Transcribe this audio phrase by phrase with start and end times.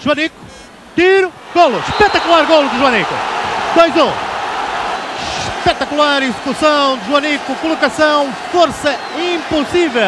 [0.00, 0.36] Joanico,
[0.94, 3.14] tiro, golo, espetacular golo de Joanico.
[3.74, 4.12] 2-1.
[5.58, 10.02] Espetacular execução de Joanico, colocação, força impossível.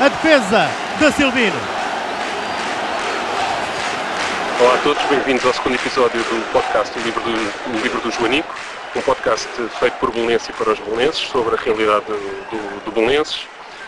[0.00, 0.70] A defesa
[1.00, 1.60] de Silvino.
[4.60, 8.12] Olá a todos, bem-vindos ao segundo episódio do podcast O Livro do, o Livro do
[8.12, 8.54] Joanico,
[8.94, 9.48] um podcast
[9.80, 13.40] feito por Belenenses e para os belenenses sobre a realidade do, do, do Belenenses,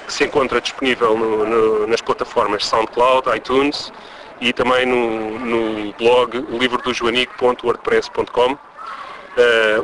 [0.09, 3.93] que se encontra disponível no, no, nas plataformas SoundCloud, iTunes
[4.41, 8.53] e também no, no blog livrodojoanico.wordpress.com.
[8.53, 8.59] Uh,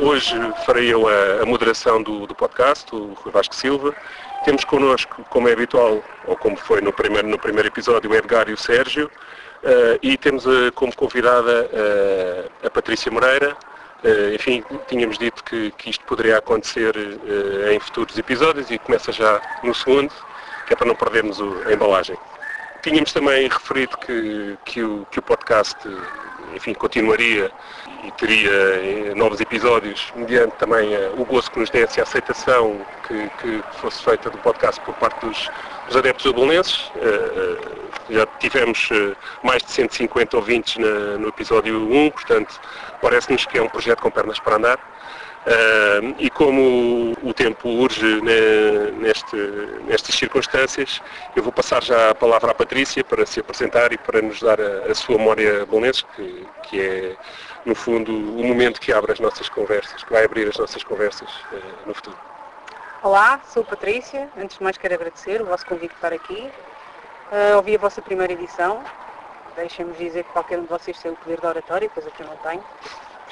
[0.05, 3.95] hoje farei eu a, a moderação do, do, podcast, o Rui Vasco Silva.
[4.45, 8.49] Temos connosco, como é habitual, ou como foi no primeiro, no primeiro episódio, o Edgar
[8.49, 9.11] e o Sérgio.
[9.63, 11.71] Uh, e temos uh, como convidada
[12.65, 13.57] a Patrícia Moreira.
[14.35, 16.95] enfim, tínhamos dito que, que isto poderia acontecer
[17.73, 20.13] em futuros episódios e começa já no segundo,
[20.67, 22.17] que é para não perdermos o, a embalagem.
[22.87, 25.77] Tínhamos também referido que, que, o, que o podcast
[26.55, 27.51] enfim, continuaria
[28.05, 32.81] e teria eh, novos episódios, mediante também eh, o gozo que nos desse a aceitação
[33.09, 35.51] que, que fosse feita do podcast por parte dos,
[35.89, 36.93] dos adeptos abelenenses.
[36.95, 37.57] Eh,
[38.09, 38.89] já tivemos
[39.43, 42.61] mais de 150 ouvintes na, no episódio 1, portanto,
[43.03, 44.96] parece-nos que é um projeto com pernas para andar.
[45.47, 49.37] Uh, e como o tempo urge ne, neste,
[49.87, 51.01] nestas circunstâncias,
[51.37, 54.61] eu vou passar já a palavra à Patrícia para se apresentar e para nos dar
[54.61, 57.17] a, a sua memória bolonense, que, que, é,
[57.65, 61.29] no fundo, o momento que abre as nossas conversas, que vai abrir as nossas conversas
[61.53, 62.19] uh, no futuro.
[63.01, 64.29] Olá, sou Patrícia.
[64.37, 66.51] Antes de mais quero agradecer o vosso convite para aqui.
[67.31, 68.83] Uh, ouvi a vossa primeira edição.
[69.55, 72.27] Deixem-me dizer que qualquer um de vocês tem o poder da oratória, coisa que eu
[72.27, 72.65] não tenho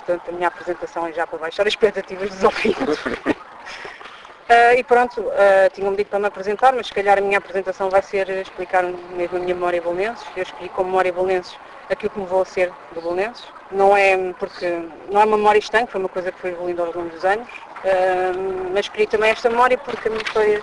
[0.05, 2.99] portanto a minha apresentação é já para baixar as expectativas dos ouvintes.
[3.07, 7.89] uh, e pronto, uh, tinham-me dito para me apresentar, mas se calhar a minha apresentação
[7.89, 10.25] vai ser explicar mesmo a minha memória Bolonenses.
[10.37, 11.57] Eu escolhi como memória Bolonenses
[11.89, 13.45] aquilo que me vou ser do Bolonenses.
[13.71, 14.67] Não é porque
[15.11, 17.49] não é uma memória estanque, foi uma coisa que foi evoluindo ao longo dos anos,
[17.49, 20.63] uh, mas escolhi também esta memória porque a minha história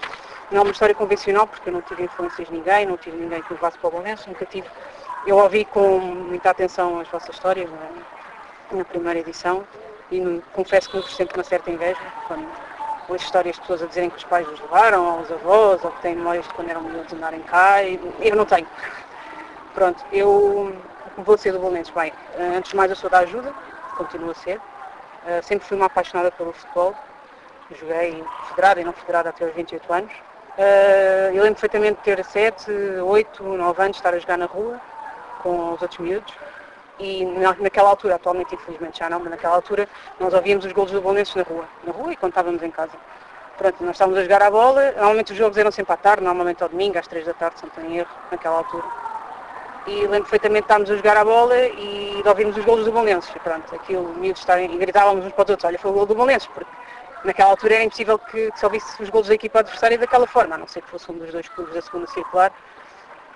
[0.51, 3.41] não é uma história convencional, porque eu não tive influências de ninguém, não tive ninguém
[3.41, 4.67] que me levasse para o Bolonenses, nunca tive.
[5.25, 7.69] Eu ouvi com muita atenção as vossas histórias?
[8.75, 9.65] Na primeira edição
[10.11, 12.45] e confesso que me sempre uma certa inveja quando
[13.13, 15.91] as histórias de pessoas a dizerem que os pais os levaram, ou os avós, ou
[15.91, 18.67] que têm memórias de quando eram miúdos andarem cá, e eu não tenho.
[19.73, 20.73] Pronto, eu
[21.17, 21.93] vou ser do Bolonenses.
[21.93, 22.13] Bem,
[22.55, 23.53] antes de mais eu sou da ajuda,
[23.97, 24.61] continuo a ser.
[25.25, 26.95] Eh, sempre fui uma apaixonada pelo futebol.
[27.79, 30.11] Joguei federada e não federada até aos 28 anos.
[30.57, 34.79] Eh, eu lembro perfeitamente de ter 7, 8, 9 anos, estar a jogar na rua
[35.41, 36.33] com os outros miúdos
[36.99, 37.25] e
[37.59, 39.87] naquela altura, atualmente infelizmente já não, mas naquela altura
[40.19, 42.93] nós ouvíamos os golos do Bolonenses na rua, na rua e quando estávamos em casa.
[43.57, 46.63] Pronto, nós estávamos a jogar a bola, normalmente os jogos eram sempre à tarde, normalmente
[46.63, 48.83] ao domingo, às três da tarde, se não tenho erro, naquela altura.
[49.87, 52.91] E lembro perfeitamente de estarmos a jogar a bola e de ouvirmos os golos do
[52.91, 53.31] Bolonenses.
[53.43, 56.15] Pronto, aquilo, miúdos estarem, e gritávamos uns para os outros, olha, foi o gol do
[56.15, 56.69] Bolonenses, porque
[57.23, 60.55] naquela altura era impossível que, que se ouvisse os golos da equipa adversária daquela forma,
[60.55, 62.51] a não ser que fosse um dos dois clubes da segunda circular,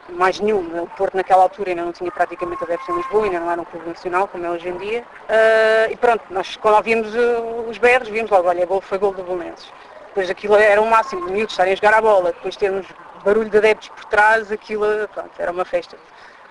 [0.10, 0.84] mais nenhum.
[0.84, 3.66] O Porto naquela altura ainda não tinha praticamente adeptos em Lisboa, ainda não era um
[3.66, 5.02] clube nacional como é hoje em dia.
[5.02, 9.14] Uh, e pronto, nós quando ouvimos uh, os berros, vimos logo, olha, gol, foi gol
[9.14, 9.72] do Belenenses.
[10.08, 12.88] Depois aquilo era o máximo, de miúdos estarem a jogar a bola, depois termos
[13.24, 15.98] barulho de adeptos por trás, aquilo pronto, era uma festa.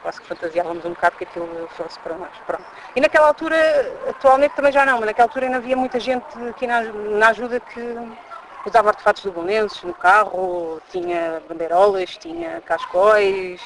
[0.03, 2.29] Quase que fantasiávamos um bocado que aquilo fosse para nós.
[2.47, 2.65] Pronto.
[2.95, 3.57] E naquela altura,
[4.11, 7.59] atualmente também já não, mas naquela altura ainda havia muita gente aqui na, na ajuda
[7.59, 7.81] que
[8.67, 13.61] usava artefatos do Bolonenses no carro, tinha bandeirolas, tinha cascóis,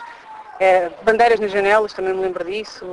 [0.61, 2.85] é, bandeiras nas janelas, também me lembro disso.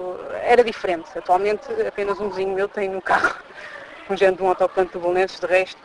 [0.43, 1.09] Era diferente.
[1.17, 3.35] Atualmente apenas um vizinho meu tem no carro
[4.09, 5.79] um género de um autocante do Bolonenses, de resto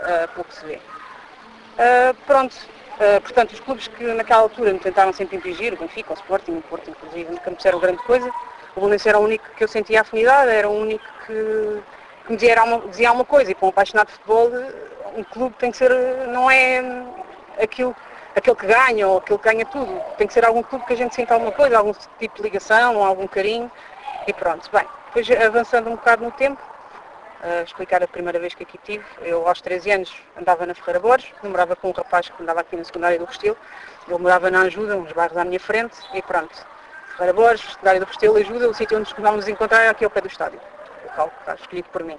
[0.00, 0.76] uh, pouco se vê.
[0.76, 6.12] Uh, pronto, uh, portanto os clubes que naquela altura me tentaram sempre impingir, o Benfica,
[6.12, 8.28] o Sporting, o Porto inclusive, nunca me disseram grande coisa.
[8.76, 11.82] O Bolonenses era o único que eu sentia afinidade, era o único que,
[12.24, 14.50] que me dizia uma, dizia coisa e para um apaixonado de futebol
[15.16, 15.90] um clube tem que ser,
[16.28, 16.82] não é
[17.62, 17.94] aquilo,
[18.34, 20.00] aquele que ganha ou aquele que ganha tudo.
[20.16, 23.02] Tem que ser algum clube que a gente sinta alguma coisa, algum tipo de ligação,
[23.04, 23.70] algum carinho
[24.26, 24.70] e pronto.
[24.70, 26.60] Bem, depois avançando um bocado no tempo,
[27.42, 31.00] uh, explicar a primeira vez que aqui tive, eu aos 13 anos andava na Ferreira
[31.00, 33.56] Borges, namorava com um rapaz que andava aqui na secundária do Restelo,
[34.08, 36.54] ele morava na Ajuda, uns bairros à minha frente e pronto.
[37.16, 40.10] Ferreira Borges, secundária do Restelo, Ajuda, o sítio onde nos costumávamos encontrar era aqui ao
[40.10, 40.60] pé do estádio,
[41.02, 42.18] o local que está escolhido por mim.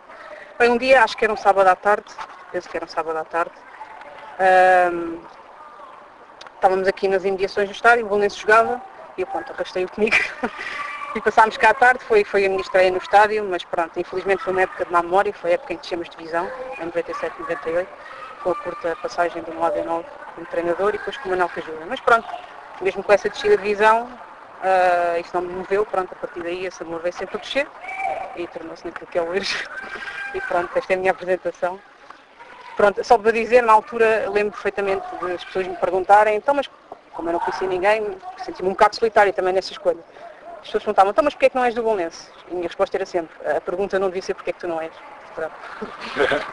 [0.60, 2.06] Bem, um dia, acho que era um sábado à tarde,
[2.52, 3.52] penso que era um sábado à tarde,
[4.94, 5.20] um,
[6.56, 8.82] estávamos aqui nas imediações do estádio, o Bolonense jogava,
[9.18, 10.16] e eu pronto, arrastei-o comigo.
[11.16, 14.44] e passámos cá à tarde, foi, foi a minha estreia no estádio, mas pronto, infelizmente
[14.44, 16.50] foi uma época de má memória, foi a época em que descemos divisão,
[16.80, 17.90] em 97, 98,
[18.44, 20.06] com a curta passagem do 9 9
[20.36, 21.86] como treinador e depois com o Manuel Cajuda.
[21.88, 22.28] Mas pronto,
[22.82, 24.08] mesmo com essa descida de divisão,
[24.62, 27.68] Uh, isso não me moveu, pronto, a partir daí esse amor veio sempre a crescer
[28.36, 29.68] e tornou-se naquilo que é hoje.
[30.36, 31.80] e pronto, esta é a minha apresentação.
[32.76, 36.70] Pronto, só para dizer, na altura lembro perfeitamente de as pessoas me perguntarem, então mas
[37.14, 40.00] como eu não conhecia ninguém, senti-me um bocado solitário também nessa escolha.
[40.62, 42.28] As pessoas perguntavam, então mas porquê é que não és do Bolonense?
[42.48, 44.68] E a minha resposta era sempre, a pergunta não devia ser porquê é que tu
[44.68, 44.92] não és.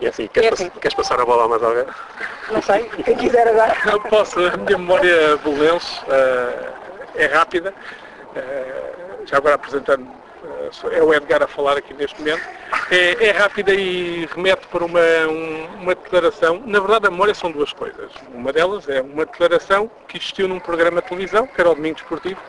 [0.00, 0.68] E assim, queres, É assim.
[0.68, 1.86] pass- queres passar a bola a mais alguém?
[2.50, 3.76] Não sei, quem quiser agora.
[3.88, 6.72] Eu posso, a minha memória bolense eh,
[7.14, 7.72] é rápida.
[8.34, 8.92] Eh,
[9.26, 10.08] já agora apresentando,
[10.90, 12.42] é o Edgar a falar aqui neste momento.
[12.90, 16.62] É, é rápida e remete para uma, um- uma declaração.
[16.66, 18.10] Na verdade, a memória são duas coisas.
[18.34, 21.96] Uma delas é uma declaração que existiu num programa de televisão, que era o Domingo
[21.98, 22.40] Esportivo,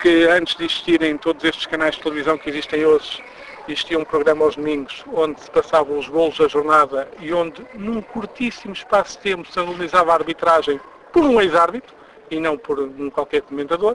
[0.00, 3.22] que antes de existirem todos estes canais de televisão que existem hoje,
[3.68, 8.02] existia um programa aos domingos onde se passavam os golos da jornada e onde, num
[8.02, 10.80] curtíssimo espaço de tempo, se analisava a arbitragem
[11.12, 11.94] por um ex-árbitro
[12.30, 13.94] e não por um qualquer comentador.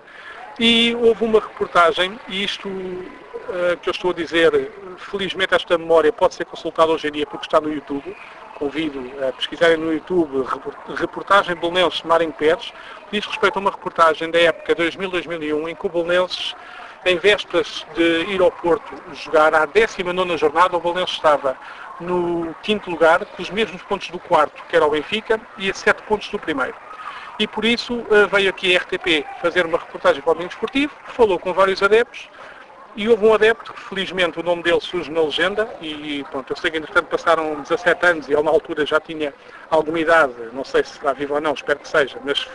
[0.59, 2.67] E houve uma reportagem, e isto
[3.49, 7.25] eh, que eu estou a dizer, felizmente esta memória pode ser consultada hoje em dia
[7.25, 8.15] porque está no YouTube.
[8.55, 12.73] Convido a pesquisarem no YouTube repor- reportagem Bolonenses Marinho Pérez.
[13.11, 16.55] Diz respeito a uma reportagem da época 2000-2001 em que o Bolonenses
[17.05, 21.55] em vésperas de ir ao Porto jogar à 19 jornada, o Bolonenses estava
[22.01, 25.73] no quinto lugar, com os mesmos pontos do quarto, que era o Benfica, e a
[25.73, 26.75] sete pontos do primeiro.
[27.39, 30.91] E por isso eh, veio aqui a RTP fazer uma reportagem para o Domingo Esportivo,
[31.05, 32.27] falou com vários adeptos,
[32.97, 36.71] e houve um adepto felizmente o nome dele surge na legenda e pronto, eu sei
[36.71, 39.31] que entretanto passaram 17 anos e ele na altura já tinha
[39.69, 42.47] alguma idade, não sei se está vivo ou não, espero que seja, mas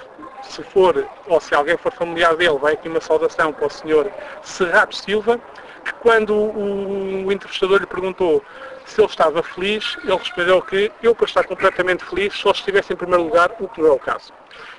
[0.42, 4.10] se for, ou se alguém for familiar dele, vai aqui uma saudação para o senhor
[4.42, 5.40] Serrato Silva,
[5.84, 8.44] que quando o, o entrevistador lhe perguntou
[8.84, 12.92] se ele estava feliz, ele respondeu que eu para estar completamente feliz só se estivesse
[12.92, 14.32] em primeiro lugar, o que não é o caso.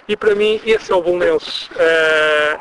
[0.09, 2.59] E para mim esse é o Bolonenses eh,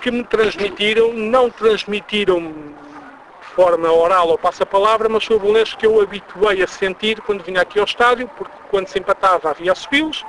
[0.00, 5.86] que me transmitiram, não transmitiram de forma oral ou passa-palavra, mas foi o Bolonenses que
[5.86, 10.24] eu habituei a sentir quando vinha aqui ao estádio, porque quando se empatava havia subilos,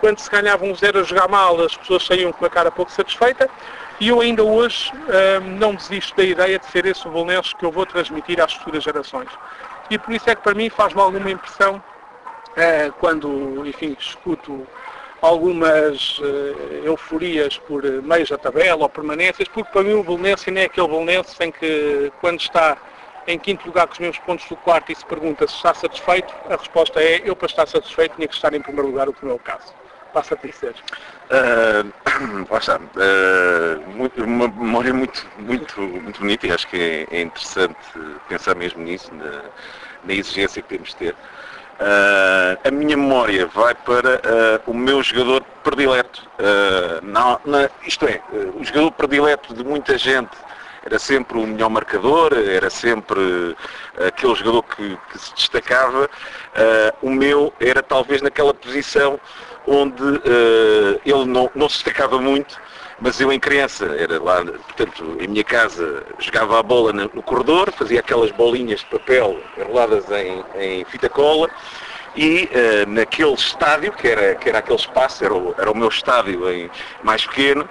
[0.00, 2.90] quando se ganhava um zero a jogar mal as pessoas saíam com a cara pouco
[2.90, 3.48] satisfeita,
[4.00, 7.64] e eu ainda hoje hum, não desisto da ideia de ser esse o Bolonenses que
[7.64, 9.28] eu vou transmitir às futuras gerações.
[9.88, 11.82] E por isso é que para mim faz-me alguma impressão
[12.56, 14.66] eh, quando, enfim, escuto
[15.22, 20.50] algumas eh, euforias por eh, meios da tabela ou permanências, porque para mim o Bolonense
[20.50, 22.76] nem é aquele Bolonense em que quando está
[23.26, 26.34] em quinto lugar com os mesmos pontos do quarto e se pergunta se está satisfeito,
[26.50, 29.24] a resposta é eu para estar satisfeito tinha que estar em primeiro lugar, o que
[29.24, 29.72] não é o caso.
[30.12, 30.36] Passa a
[32.50, 32.80] lá está.
[32.96, 36.76] Ah, muito- uma memória muito, muito, muito bonita e acho que
[37.10, 37.76] é, é interessante
[38.28, 39.42] pensar mesmo nisso, na,
[40.04, 41.16] na exigência que temos de ter.
[41.84, 46.22] Ah, a minha memória vai para ah, o meu jogador predileto.
[47.02, 48.20] Na- na- isto é,
[48.54, 50.30] o jogador predileto de muita gente
[50.84, 53.56] era sempre o melhor marcador, era sempre
[54.06, 56.08] aquele jogador que, que se destacava.
[57.00, 59.20] O meu era talvez naquela posição
[59.66, 60.02] onde
[61.06, 62.58] ele não, não se destacava muito,
[63.02, 67.72] mas eu em criança, era lá, portanto, em minha casa, jogava a bola no, corredor,
[67.72, 71.50] fazia aquelas bolinhas de papel enroladas em, em fita cola
[72.14, 75.88] e eh, naquele estádio, que era, que era aquele espaço, era o, era o meu
[75.88, 76.70] estádio em,
[77.02, 77.68] mais pequeno,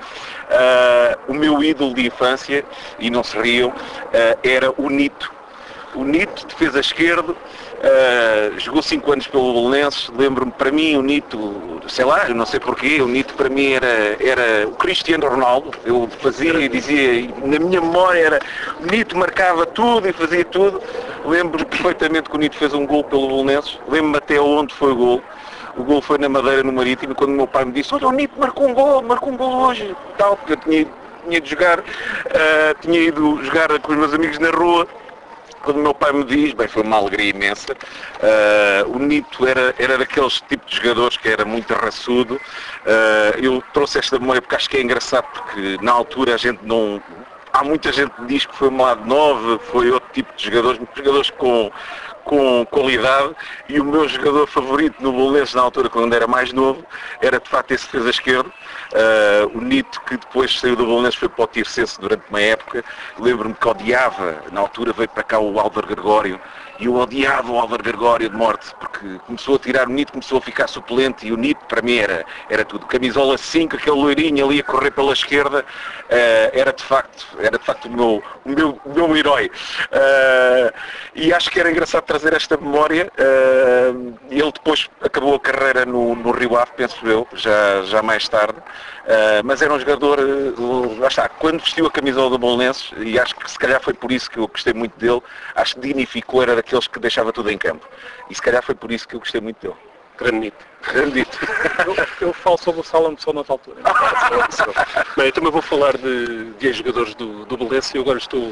[0.50, 2.66] ah, o meu ídolo de infância,
[3.00, 3.74] e não se riam,
[4.14, 5.32] ah, era o Nito.
[5.96, 7.38] O Nito, defesa esquerdo,
[7.84, 12.46] ah, jogou 5 anos pelo Belenenses, lembro-me, para mim o Nito, sei lá, eu não
[12.46, 17.28] sei porquê, o Nito para mim era, era o Cristiano Ronaldo, eu fazia e dizia,
[17.44, 18.40] na minha memória era,
[18.80, 20.80] o Nito marcava tudo e fazia tudo,
[21.26, 24.96] lembro-me perfeitamente que o Nito fez um gol pelo Belenenses, lembro-me até onde foi o
[24.96, 25.24] gol,
[25.76, 28.12] o gol foi na Madeira, no Marítimo, quando o meu pai me disse, olha o
[28.12, 30.88] Nito marcou um gol, marcou um gol hoje, tal, porque eu tinha,
[31.28, 34.88] tinha de jogar, ah, tinha ido jogar com os meus amigos na rua,
[35.64, 37.76] quando o meu pai me diz, bem, foi uma alegria imensa,
[38.22, 42.40] ah, o Nito era, era daqueles tipos de jogadores que era muito raçudo,
[42.86, 46.60] Ah, eu trouxe esta memória porque acho que é engraçado, porque na altura a gente
[46.64, 47.02] não...
[47.54, 50.80] Há muita gente que diz que foi uma lado 9, foi outro tipo de jogadores,
[50.96, 51.70] jogadores com,
[52.24, 53.36] com qualidade
[53.68, 56.86] e o meu jogador favorito no Bolonenses na altura, quando era mais novo,
[57.22, 58.52] era de facto esse defesa esquerdo.
[58.94, 62.84] Ah, o Nito, que depois saiu do Bolonenses, foi para o Tircense durante uma época.
[63.20, 66.40] Lembro-me que odiava, na altura veio para cá o Álvaro Gregório
[66.82, 70.68] E o Álvaro Gregório de morte, porque começou a tirar o Nito, começou a ficar
[70.68, 72.88] suplente e o Nito para mim era, era tudo.
[72.88, 77.64] Camisola 5, aquele loirinho ali a correr pela esquerda, uh, era de facto, era de
[77.64, 79.52] facto o meu, o meu, o meu herói.
[79.92, 80.74] Uh,
[81.14, 83.12] e acho que era engraçado trazer esta memória.
[83.16, 88.28] Uh, ele depois acabou a carreira no, no Rio Ave, penso eu, já, já mais
[88.28, 88.58] tarde.
[89.12, 93.20] Uh, mas era um jogador, uh, lá está, quando vestiu a camisola do Bolonenses, e
[93.20, 95.22] acho que se calhar foi por isso que eu gostei muito dele,
[95.54, 97.86] acho que dignificou, era daqueles que deixava tudo em campo.
[98.30, 99.76] E se calhar foi por isso que eu gostei muito dele.
[100.18, 100.66] Granito.
[100.94, 101.38] Granito.
[101.86, 103.82] eu, eu falo sobre o Salão de Sol noutra altura.
[105.18, 108.50] Bem, eu também vou falar de, de ex-jogadores do, do Belenense e agora estou,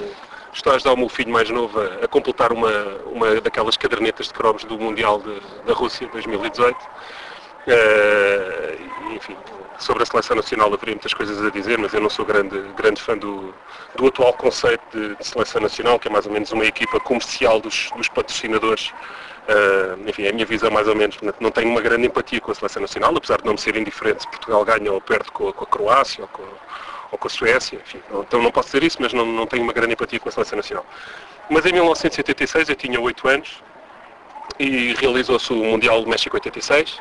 [0.52, 2.70] estou a ajudar o meu filho mais novo a, a completar uma,
[3.06, 6.76] uma daquelas cadernetas de cromos do Mundial de, da Rússia 2018.
[6.76, 9.38] Uh, enfim,
[9.80, 13.02] sobre a seleção nacional haveria muitas coisas a dizer, mas eu não sou grande, grande
[13.02, 13.54] fã do,
[13.96, 17.60] do atual conceito de, de, seleção nacional, que é mais ou menos uma equipa comercial
[17.60, 18.92] dos, dos patrocinadores.
[19.50, 21.18] Uh, enfim, é a minha visão mais ou menos.
[21.40, 24.22] Não tenho uma grande empatia com a seleção nacional, apesar de não me ser indiferente
[24.22, 26.44] se Portugal ganha ou perde com, com a Croácia ou com,
[27.12, 27.80] ou com a Suécia.
[27.84, 30.30] Enfim, não, então não posso dizer isso, mas não, não tenho uma grande empatia com
[30.30, 30.86] a seleção nacional.
[31.50, 33.64] Mas em 1986 eu tinha 8 anos
[34.60, 37.00] e realizou-se o Mundial do México 86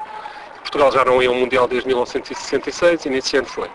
[0.69, 3.69] Portugal já não ia ao Mundial desde 1966 e nesse ano foi.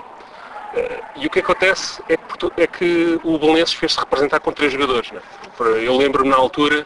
[0.75, 4.71] Eh, e o que acontece é que, é que o Belenenses fez-se representar com três
[4.71, 5.11] jogadores.
[5.11, 5.85] É?
[5.85, 6.85] Eu lembro-me na altura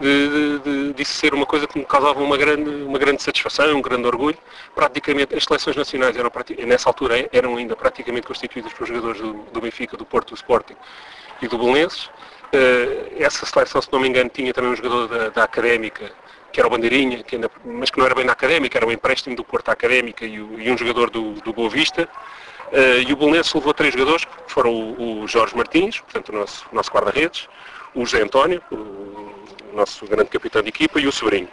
[0.00, 3.82] de, de, disso ser uma coisa que me causava uma grande, uma grande satisfação, um
[3.82, 4.38] grande orgulho.
[4.76, 6.30] Praticamente as seleções nacionais eram,
[6.64, 10.76] nessa altura eram ainda praticamente constituídas por jogadores do, do Benfica, do Porto, do Sporting
[11.42, 12.10] e do Belenenses.
[12.52, 16.12] Eh, essa seleção, se não me engano, tinha também um jogador da, da Académica,
[16.52, 18.92] que era o Bandeirinha, que ainda, mas que não era bem na Académica, era um
[18.92, 22.08] empréstimo do Porto Académica e, o, e um jogador do, do Boa Vista.
[22.72, 26.32] Uh, e o Bolonense levou três jogadores, que foram o, o Jorge Martins, portanto o
[26.32, 27.48] nosso, nosso guarda-redes,
[27.94, 31.48] o José António, o nosso grande capitão de equipa, e o Sobrinho.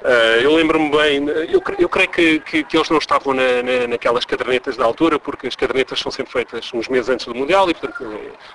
[0.00, 3.86] Uh, eu lembro-me bem, eu, eu creio que, que, que, eles não estavam na, na,
[3.86, 7.68] naquelas cadernetas da altura, porque as cadernetas são sempre feitas uns meses antes do Mundial
[7.68, 8.10] e, portanto,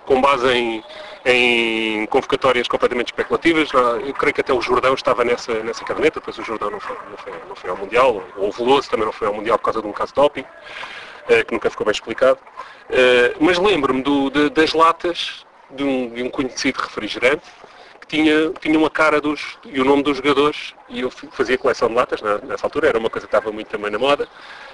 [0.06, 0.84] com base em,
[1.24, 3.70] em convocatórias completamente especulativas.
[3.74, 6.98] Eu creio que até o Jordão estava nessa, nessa caderneta, depois o Jordão não foi,
[7.12, 9.66] não foi, não foi ao Mundial, ou o Veloso também não foi ao Mundial por
[9.66, 12.40] causa de um caso doping, uh, que nunca ficou bem explicado.
[12.90, 14.04] Uh, mas lembro-me
[14.50, 17.46] das latas de um, de um conhecido refrigerante,
[18.08, 21.88] que tinha, tinham a cara dos, e o nome dos jogadores, e eu fazia coleção
[21.88, 24.28] de latas né, nessa altura, era uma coisa que estava muito também na moda.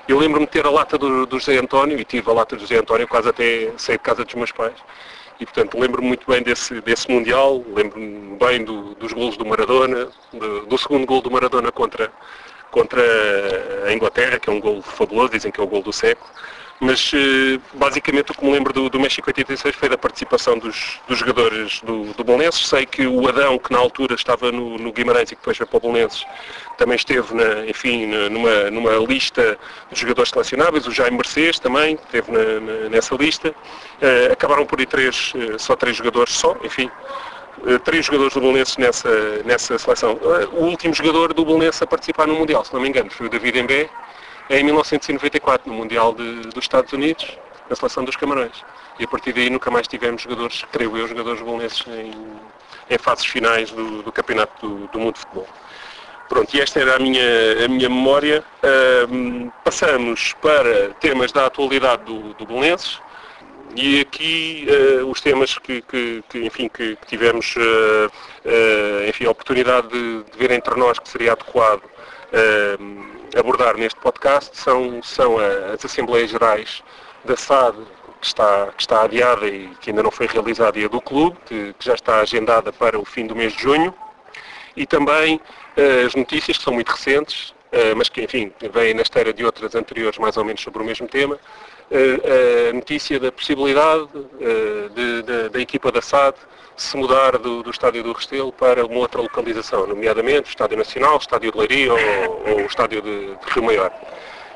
[0.08, 2.62] Eu lembro-me de ter a lata do, do José António, e tive a lata do
[2.62, 4.76] José António quase até sair de casa dos meus pais.
[5.40, 10.08] E portanto lembro-me muito bem desse, desse Mundial, lembro-me bem do, dos golos do Maradona,
[10.32, 12.12] do, do segundo gol do Maradona contra,
[12.70, 13.02] contra
[13.88, 16.30] a Inglaterra, que é um gol fabuloso, dizem que é o gol do século
[16.82, 21.00] mas eh, basicamente o que me lembro do, do México 86 foi da participação dos,
[21.08, 22.68] dos jogadores do, do Bolonenses.
[22.68, 25.68] Sei que o Adão, que na altura estava no, no Guimarães e que depois foi
[25.68, 26.26] para o Bolonenses,
[26.80, 29.60] também esteve, na, enfim, numa, numa lista
[29.92, 30.88] de jogadores selecionáveis.
[30.88, 33.50] O Jaime Mercedes também esteve na, na, nessa lista.
[33.50, 36.90] Uh, acabaram por ir três, uh, só três jogadores só, enfim.
[37.84, 40.18] Três jogadores do Bolonenses nessa, nessa seleção.
[40.52, 43.30] o último jogador do Bolonenses a participar no Mundial, se não me engano, foi o
[43.30, 43.88] David Embé,
[44.52, 47.38] em 1994, no Mundial de, dos Estados Unidos,
[47.70, 48.64] na seleção dos Camarões.
[49.00, 52.12] E a partir daí nunca mais tivemos jogadores, creio eu, jogadores bolonenses em,
[52.90, 55.48] em fases finais do, do Campeonato do, do, Mundo de Futebol.
[56.28, 57.24] Pronto, e esta era a minha,
[57.66, 58.44] a minha memória.
[59.10, 62.48] Um, passamos para temas da atualidade do, do.
[63.74, 68.12] E aqui uh, os temas que, que, que enfim, que, que tivemos uh,
[68.46, 71.82] uh, enfim, a oportunidade de, de, ver entre nós que seria adequado
[73.38, 75.38] abordar neste podcast são, são
[75.74, 76.84] as Assembleias Gerais
[77.24, 77.78] da SAD,
[78.20, 81.38] que está, que está adiada e que ainda não foi realizada, e a do Clube,
[81.46, 83.94] que, que já está agendada para o fim do mês de junho,
[84.76, 89.02] e também uh, as notícias, que são muito recentes, uh, mas que, enfim, vêm na
[89.02, 93.32] esteira de outras anteriores mais ou menos sobre o mesmo tema, uh, a notícia da
[93.32, 94.08] possibilidade
[94.94, 96.36] de, de, da equipa da SAD
[96.76, 101.16] se mudar do, do estádio do Restelo para uma outra localização, nomeadamente o Estádio Nacional,
[101.16, 103.92] o Estádio de Leiria ou, ou o Estádio de, de, Rio Maior.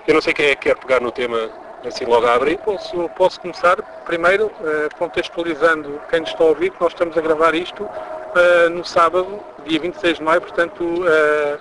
[0.07, 1.49] Eu não sei quem é que quer pegar no tema
[1.85, 2.57] assim logo a abrir.
[2.59, 7.21] Posso, posso começar primeiro uh, contextualizando quem nos está a ouvir, que nós estamos a
[7.21, 11.59] gravar isto uh, no sábado, dia 26 de maio, portanto uh,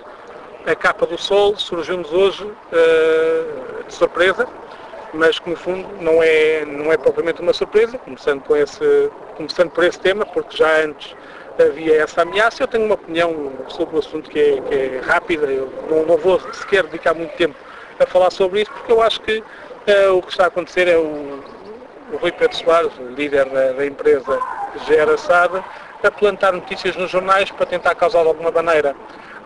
[0.65, 2.51] a capa do sol surgiu-nos hoje
[3.87, 4.47] de surpresa,
[5.15, 9.71] mas que no fundo não é, não é propriamente uma surpresa, começando, com esse, começando
[9.71, 11.15] por esse tema, porque já antes
[11.59, 12.63] havia essa ameaça.
[12.63, 16.17] Eu tenho uma opinião sobre o assunto que é, que é rápida, eu não, não,
[16.17, 17.55] vou sequer dedicar muito tempo
[17.99, 20.97] a falar sobre isso, porque eu acho que uh, o que está a acontecer é
[20.97, 21.43] o,
[22.11, 24.39] o Rui Pedro Soares, líder da, da empresa
[24.85, 25.63] Gera Sada,
[26.03, 28.95] a plantar notícias nos jornais para tentar causar alguma maneira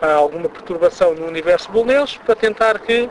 [0.01, 3.09] alguma perturbação no universo bolonês para tentar que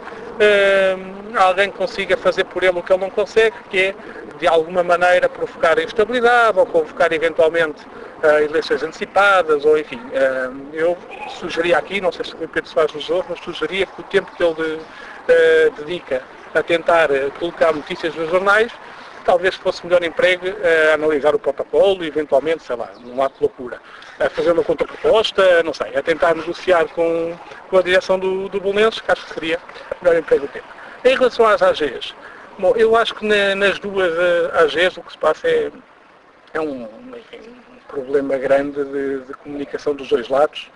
[1.37, 3.95] alguém consiga fazer por ele o que ele não consegue, que é
[4.39, 7.85] de alguma maneira provocar instabilidade ou convocar eventualmente
[8.23, 9.97] uh, eleições antecipadas ou enfim.
[9.99, 10.97] Uh, eu
[11.29, 14.43] sugeria aqui, não sei se o Pedro Soares ouve, mas sugeria que o tempo que
[14.43, 16.23] ele uh, dedica
[16.55, 18.73] a tentar colocar notícias nos jornais
[19.29, 23.43] talvez fosse melhor emprego a analisar o protocolo e eventualmente, sei lá, um ato de
[23.43, 23.79] loucura,
[24.19, 27.37] a fazer uma contraproposta, não sei, a tentar negociar com,
[27.69, 29.59] com a direção do, do Bolonenses, que acho que seria
[30.01, 30.65] melhor emprego do tempo.
[31.05, 32.15] Em relação às AGs,
[32.59, 34.11] bom, eu acho que na, nas duas
[34.55, 35.71] AGs o que se passa é,
[36.55, 40.71] é um, enfim, um problema grande de, de, comunicação dos dois lados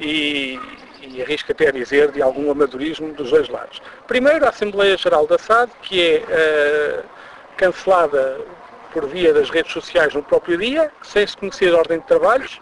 [0.00, 0.58] e,
[1.00, 3.80] e arrisco até a dizer de algum amadorismo dos dois lados.
[4.08, 7.14] Primeiro, a Assembleia Geral da SAD, que é uh,
[7.56, 8.40] cancelada
[8.92, 12.60] por via das redes sociais no próprio dia, sem se conhecer a ordem de trabalhos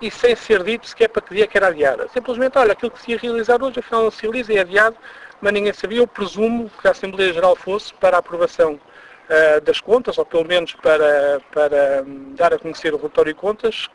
[0.00, 2.08] e sem ser dito sequer para que dia que era adiada.
[2.08, 4.96] Simplesmente, olha, aquilo que se ia realizar hoje, afinal não se realiza, é adiado,
[5.40, 5.98] mas ninguém sabia.
[5.98, 10.44] Eu presumo que a Assembleia Geral fosse para a aprovação uh, das contas, ou pelo
[10.44, 13.88] menos para, para um, dar a conhecer o relatório de contas,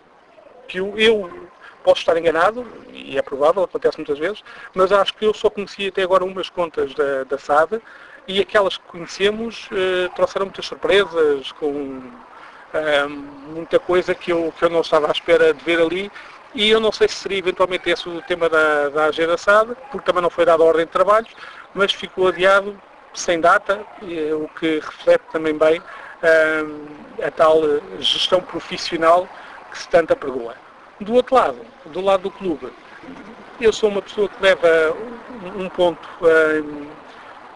[0.67, 1.49] que eu, eu
[1.83, 4.43] posso estar enganado, e é provável, acontece muitas vezes,
[4.75, 7.81] mas acho que eu só conheci até agora umas contas da, da SAD,
[8.29, 13.09] e aquelas que conhecemos uh, trouxeram muitas surpresas, com uh,
[13.47, 16.11] muita coisa que eu, que eu não estava à espera de ver ali.
[16.53, 20.05] E eu não sei se seria eventualmente esse o tema da, da agenda SAD, porque
[20.05, 21.31] também não foi dada ordem de trabalhos,
[21.73, 22.79] mas ficou adiado
[23.15, 27.63] sem data, e, o que reflete também bem uh, a tal
[27.99, 29.27] gestão profissional
[29.71, 30.53] que se tanto apregoa.
[31.01, 32.71] Do outro lado, do lado do clube,
[33.59, 34.95] eu sou uma pessoa que leva
[35.57, 36.07] um ponto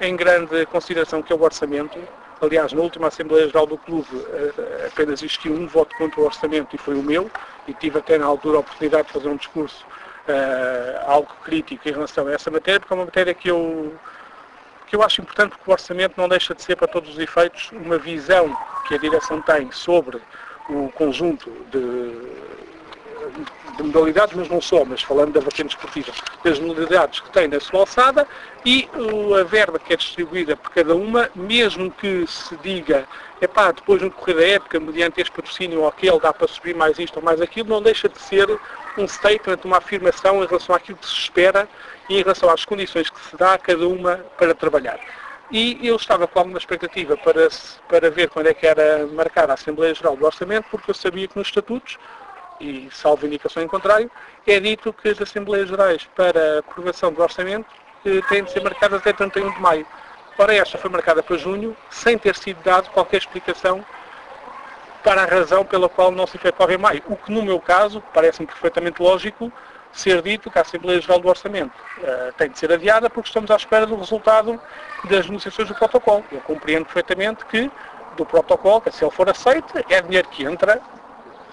[0.03, 1.97] em grande consideração que é o orçamento.
[2.41, 6.75] Aliás, na última Assembleia Geral do Clube eh, apenas existiu um voto contra o orçamento
[6.75, 7.31] e foi o meu,
[7.67, 9.85] e tive até na altura a oportunidade de fazer um discurso
[10.27, 13.93] uh, algo crítico em relação a essa matéria, porque é uma matéria que eu,
[14.87, 17.71] que eu acho importante porque o orçamento não deixa de ser, para todos os efeitos,
[17.71, 18.53] uma visão
[18.87, 20.21] que a direção tem sobre
[20.69, 22.43] o conjunto de
[23.77, 26.11] de modalidades, mas não só, mas falando da vertente esportiva,
[26.43, 28.27] das modalidades que tem na sua alçada
[28.65, 28.87] e
[29.39, 33.07] a verba que é distribuída por cada uma, mesmo que se diga,
[33.41, 36.97] epá, depois no decorrer da época, mediante este patrocínio ou aquele, dá para subir mais
[36.99, 38.47] isto ou mais aquilo, não deixa de ser
[38.97, 41.67] um statement, uma afirmação em relação àquilo que se espera
[42.09, 44.99] e em relação às condições que se dá a cada uma para trabalhar.
[45.51, 47.47] E eu estava com alguma expectativa para,
[47.87, 51.27] para ver quando é que era marcada a Assembleia Geral do Orçamento, porque eu sabia
[51.27, 51.97] que nos estatutos
[52.63, 54.09] e salvo indicação em contrário,
[54.47, 57.67] é dito que as Assembleias Gerais para aprovação do orçamento
[58.05, 59.85] eh, têm de ser marcadas até 31 de maio.
[60.37, 63.85] Ora, esta foi marcada para junho, sem ter sido dado qualquer explicação
[65.03, 67.03] para a razão pela qual não se efetuava em maio.
[67.07, 69.51] O que, no meu caso, parece-me perfeitamente lógico
[69.91, 73.51] ser dito que a Assembleia Geral do Orçamento uh, tem de ser adiada porque estamos
[73.51, 74.59] à espera do resultado
[75.03, 76.25] das negociações do protocolo.
[76.31, 77.69] Eu compreendo perfeitamente que
[78.17, 80.81] do protocolo, que se ele for aceito, é dinheiro que entra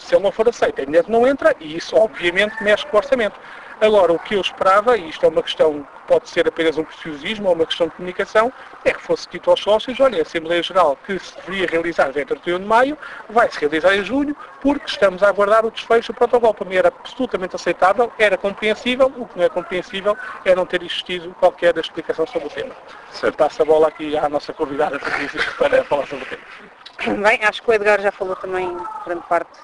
[0.01, 3.01] se ele não for aceito, é dinheiro não entra e isso obviamente mexe com o
[3.01, 3.39] orçamento.
[3.81, 6.85] Agora, o que eu esperava, e isto é uma questão que pode ser apenas um
[6.85, 8.53] preciosismo ou uma questão de comunicação,
[8.85, 12.23] é que fosse dito aos sócios, olha, a Assembleia Geral que se deveria realizar até
[12.23, 12.99] 31 de maio,
[13.31, 16.53] vai-se realizar em junho, porque estamos a aguardar o desfecho do protocolo.
[16.53, 20.83] Para mim era absolutamente aceitável, era compreensível, o que não é compreensível é não ter
[20.83, 22.75] existido qualquer explicação sobre o tema.
[23.13, 23.37] Certo.
[23.37, 26.80] Passo a bola aqui à nossa convidada para falar sobre o tema.
[27.23, 29.59] Bem, acho que o Edgar já falou também grande parte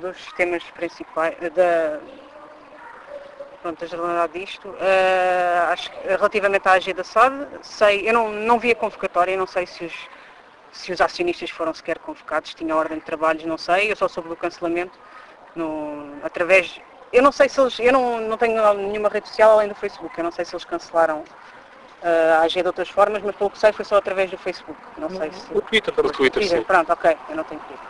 [0.00, 1.98] dos temas principais da,
[3.60, 4.68] pronto, da generalidade disto.
[4.68, 9.36] Uh, acho que relativamente à AG da SAD, sei, eu não, não vi a convocatória,
[9.36, 9.94] não sei se os,
[10.70, 14.28] se os acionistas foram sequer convocados, tinha ordem de trabalhos, não sei, eu só soube
[14.28, 14.96] do cancelamento
[15.56, 16.80] no, através.
[17.12, 17.80] Eu não sei se eles.
[17.80, 20.64] Eu não, não tenho nenhuma rede social além do Facebook, eu não sei se eles
[20.64, 21.24] cancelaram
[22.02, 24.78] uh, agir de outras formas, mas pelo que sei foi só através do Facebook.
[24.98, 25.52] Não sei se...
[25.52, 26.10] O Twitter também.
[26.10, 26.64] O Twitter, Twitter, sim.
[26.64, 27.86] Pronto, ok, eu não tenho Twitter.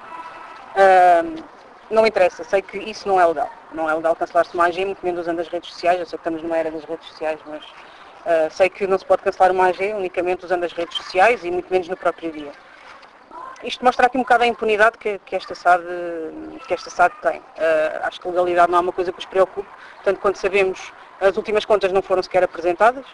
[0.76, 1.44] Uh,
[1.90, 3.50] não interessa, sei que isso não é legal.
[3.72, 6.00] Não é legal cancelar-se uma AG, muito menos usando as redes sociais.
[6.00, 9.04] Eu sei que estamos numa era das redes sociais, mas uh, sei que não se
[9.04, 12.52] pode cancelar uma AG unicamente usando as redes sociais e muito menos no próprio dia.
[13.62, 15.82] Isto mostra aqui um bocado a impunidade que, que esta, SAD,
[16.66, 17.38] que esta SAD tem.
[17.38, 17.42] Uh,
[18.02, 19.68] acho que legalidade não é uma coisa que os preocupe,
[20.04, 23.04] tanto quanto sabemos, as últimas contas não foram sequer apresentadas,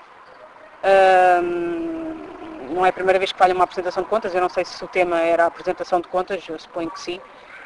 [2.70, 4.82] não é a primeira vez que falha uma apresentação de contas, eu não sei se
[4.84, 7.20] o tema era a apresentação de contas, eu suponho que sim.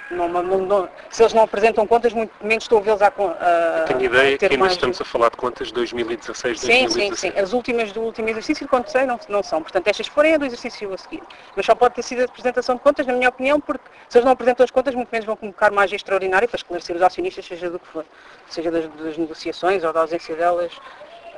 [0.09, 3.83] Não, não, não, se eles não apresentam contas, muito menos estou a vê-los a, a
[3.89, 6.83] Tenho ideia que ter ainda mais- estamos a falar de contas de 2016, Sim, sim,
[6.85, 7.35] 2017.
[7.35, 7.43] sim.
[7.43, 9.61] As últimas do último exercício, quando sei, não, não são.
[9.61, 11.25] Portanto, estas forem é do exercício a seguir.
[11.57, 14.25] Mas só pode ter sido a apresentação de contas, na minha opinião, porque se eles
[14.25, 17.69] não apresentam as contas, muito menos vão convocar margem extraordinária para esclarecer os acionistas, seja
[17.69, 18.05] do que for.
[18.49, 20.71] Seja das, das negociações ou da ausência delas.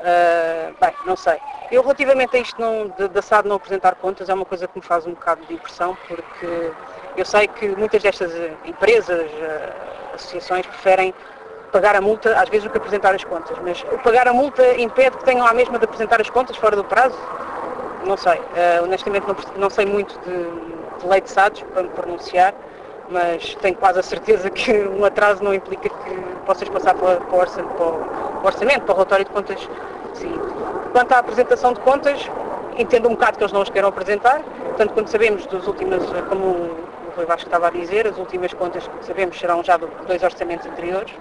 [0.00, 1.38] Ah, bem, não sei.
[1.70, 4.78] Eu, relativamente a isto não, de- da SAD não apresentar contas, é uma coisa que
[4.78, 6.70] me faz um bocado de impressão, porque
[7.16, 9.72] eu sei que muitas destas eh, empresas, eh,
[10.14, 11.12] associações, preferem
[11.72, 13.56] pagar a multa, às vezes, do que apresentar as contas.
[13.62, 16.76] Mas o pagar a multa impede que tenham a mesma de apresentar as contas fora
[16.76, 17.18] do prazo?
[18.06, 18.40] Não sei.
[18.54, 22.54] Eh, honestamente, não, não sei muito de, de lei de SADs para me pronunciar,
[23.10, 26.14] mas tenho quase a certeza que um atraso não implica que
[26.46, 29.68] possas passar para, para o orçamento, para o- orçamento, para o relatório de contas
[30.14, 30.38] seguinte.
[30.92, 32.18] Quanto à apresentação de contas,
[32.76, 34.40] entendo um bocado que eles não as queiram apresentar,
[34.76, 38.52] tanto quando sabemos dos últimos, eh, como o Rui Vasco estava a dizer, as últimas
[38.54, 41.12] contas que sabemos serão já de dois orçamentos anteriores.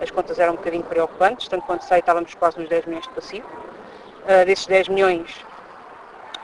[0.00, 3.10] As contas eram um bocadinho preocupantes, tanto quanto sei estávamos quase nos 10 milhões de
[3.10, 3.46] passivo.
[4.26, 5.30] Ah, desses 10 milhões,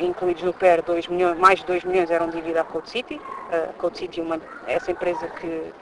[0.06, 3.20] incluídos no PER, 2 milhões, mais de 2 milhões eram dívida à Code City.
[3.50, 4.36] A Code City é uma,
[4.66, 5.72] é essa empresa que,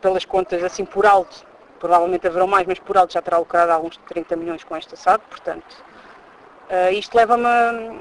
[0.00, 1.46] pelas contas assim por alto,
[1.78, 4.96] provavelmente haverão mais, mas por alto já terá lucrado alguns de 30 milhões com esta
[4.96, 5.76] SAD, portanto,
[6.70, 7.92] ah, isto leva-me a,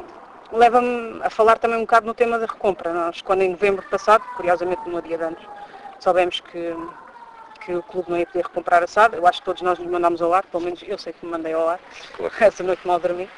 [0.51, 2.91] leva-me a falar também um bocado no tema da recompra.
[2.93, 5.41] Nós, quando em novembro passado, curiosamente no dia de anos,
[5.99, 6.75] soubemos que,
[7.65, 9.87] que o clube não ia poder recomprar a SAD, eu acho que todos nós nos
[9.89, 11.79] mandámos ao ar, pelo menos eu sei que me mandei ao ar,
[12.15, 12.33] Claro.
[12.41, 13.29] essa noite mal dormi.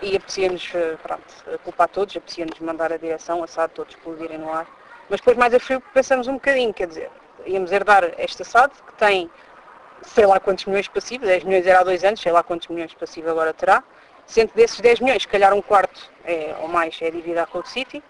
[0.00, 1.24] E apetecia-nos, eh, pronto,
[1.64, 4.66] culpar todos, apetecia-nos mandar a direção, a SAD, todos explodirem no ar.
[5.08, 7.10] Mas depois mais a frio pensamos um bocadinho, quer dizer,
[7.46, 9.30] íamos herdar esta SAD, que tem
[10.02, 12.68] sei lá quantos milhões de passivo, 10 milhões era há dois anos, sei lá quantos
[12.68, 13.82] milhões de passivo agora terá,
[14.26, 17.68] sendo desses 10 milhões, se calhar um quarto é, ou mais é dívida à Code
[17.68, 18.02] City,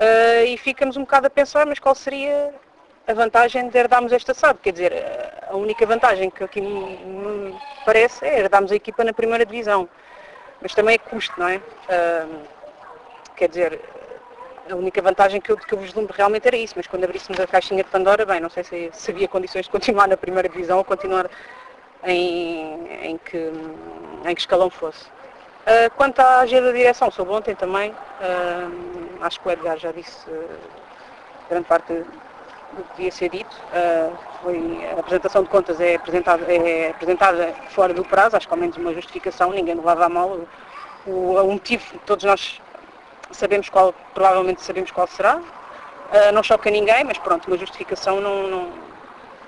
[0.00, 2.52] Ah, e ficamos um bocado a pensar, mas qual seria
[3.06, 4.58] a vantagem de herdarmos esta SAD?
[4.62, 9.12] Quer dizer, eh, a única vantagem que aqui me parece é herdarmos a equipa na
[9.12, 9.88] primeira divisão,
[10.64, 11.60] mas também é custo, não é?
[11.90, 12.26] Ah,
[13.36, 13.80] quer dizer,
[14.70, 17.46] a única vantagem que eu, que eu vislumbro realmente era isso, mas quando abríssemos a
[17.46, 20.78] caixinha de Pandora, bem, não sei se, se havia condições de continuar na primeira divisão
[20.78, 21.28] ou continuar
[22.02, 23.52] em, em, que,
[24.24, 25.04] em que escalão fosse.
[25.66, 29.92] Ah, quanto à agenda da direção, soube ontem também, ah, acho que o Edgar já
[29.92, 30.56] disse ah,
[31.50, 32.02] grande parte
[32.74, 33.56] do que devia ser dito.
[33.72, 34.10] Ah,
[34.42, 38.60] foi, a apresentação de contas é apresentada, é apresentada fora do prazo, acho que ao
[38.60, 40.40] menos uma justificação, ninguém levava a mal.
[41.06, 42.60] O, o, motivo, todos nós
[43.30, 45.40] sabemos qual, provavelmente sabemos qual será.
[46.12, 48.72] Ah, não choca ninguém, mas pronto, uma justificação não, não,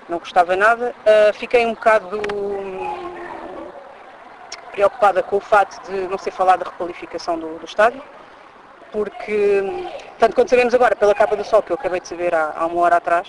[0.08, 0.94] não custava nada.
[1.04, 3.16] Ah, fiquei um bocado hum,
[4.72, 8.02] preocupada com o facto de não ser falado da requalificação do, do estádio,
[8.96, 9.62] porque,
[10.18, 12.64] tanto quanto sabemos agora, pela capa do sol, que eu acabei de saber há, há
[12.64, 13.28] uma hora atrás,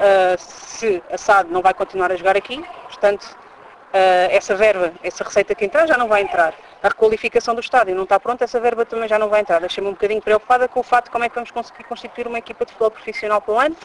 [0.00, 3.36] ah, se a SAD não vai continuar a jogar aqui, portanto,
[3.92, 6.54] ah, essa verba, essa receita que entrar já não vai entrar.
[6.82, 9.60] A requalificação do estádio não está pronta, essa verba também já não vai entrar.
[9.60, 12.38] Deixa-me um bocadinho preocupada com o facto de como é que vamos conseguir constituir uma
[12.38, 13.76] equipa de futebol profissional para o ano,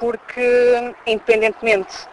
[0.00, 2.08] porque independentemente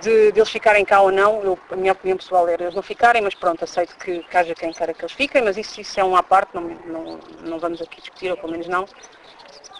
[0.00, 2.82] de, de eles ficarem cá ou não, eu- a minha opinião pessoal era eles não
[2.82, 5.98] ficarem, mas pronto, aceito que, que haja quem queira que eles fiquem, mas isso, isso
[6.00, 8.86] é um à parte, não, não, não vamos aqui discutir, ou pelo menos não.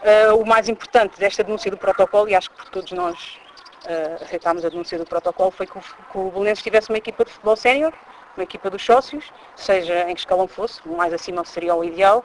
[0.03, 3.39] Ah, o mais importante desta denúncia do protocolo, e acho que por todos nós
[3.87, 7.31] ah, aceitámos a denúncia do protocolo, foi que o, que o tivesse uma equipa de
[7.33, 7.93] futebol sénior,
[8.37, 12.25] uma equipa dos sócios, seja em que escalão fosse, mais acima seria o ideal,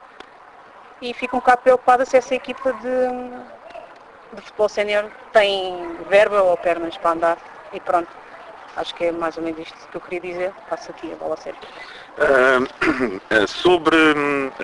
[1.00, 6.56] e fico um bocado preocupada se essa equipa de, de futebol sénior tem verba ou
[6.56, 7.38] pernas para andar,
[7.72, 8.08] e pronto.
[8.76, 10.52] Acho que é mais ou menos isto que eu queria dizer.
[10.68, 11.58] Passo aqui a bola a sério.
[12.18, 13.96] Ah, sobre,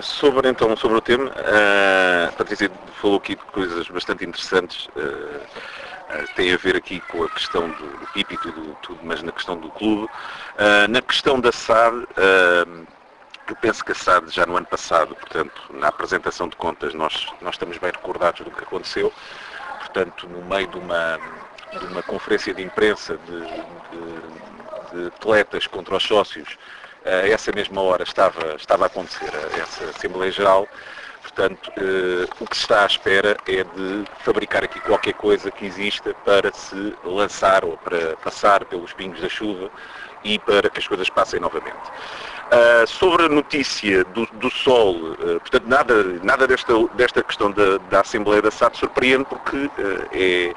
[0.00, 1.30] sobre então sobre o tema,
[2.28, 4.88] a Patrícia falou aqui de coisas bastante interessantes.
[4.96, 9.32] ah, tem a ver aqui com a questão do, do e tudo, tudo, mas na
[9.32, 10.08] questão do clube.
[10.88, 12.06] Na questão da SAD,
[13.48, 17.26] eu penso que a SAD já no ano passado, portanto, na apresentação de contas, nós,
[17.40, 19.12] nós estamos bem recordados do que aconteceu.
[19.80, 21.18] Portanto, no meio de uma,
[21.84, 26.56] uma conferência de imprensa de, de- de atletas contra os sócios,
[27.04, 30.66] a essa mesma hora estava, estava a acontecer a- essa Assembleia Geral.
[31.22, 35.66] Portanto, eh, o que se está à espera é de fabricar aqui qualquer coisa que
[35.66, 39.68] exista para se lançar ou para passar pelos pingos da chuva
[40.24, 41.76] e para que as coisas passem novamente.
[42.50, 47.78] Ah, sobre a notícia do, do Sol, ah, portanto, nada, nada desta, desta questão da,
[47.90, 50.54] da Assembleia da SAD surpreende porque ah, é,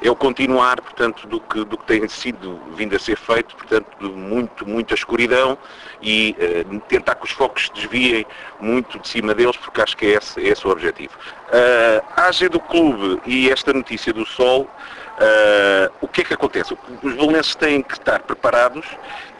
[0.00, 3.86] é o continuar, portanto, do que, do que tem sido vindo a ser feito, portanto,
[4.00, 5.58] de muito, muita escuridão
[6.00, 8.24] e uh, tentar que os focos desviem
[8.60, 11.12] muito de cima deles, porque acho que é esse, é esse o objetivo.
[11.48, 16.34] Uh, a AG do clube e esta notícia do Sol, uh, o que é que
[16.34, 16.76] acontece?
[17.02, 18.86] Os belenenses têm que estar preparados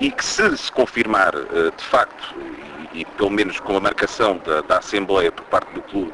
[0.00, 2.34] e que se se confirmar de facto,
[2.92, 6.12] e, e, pelo menos com a marcação da, da Assembleia por parte do clube,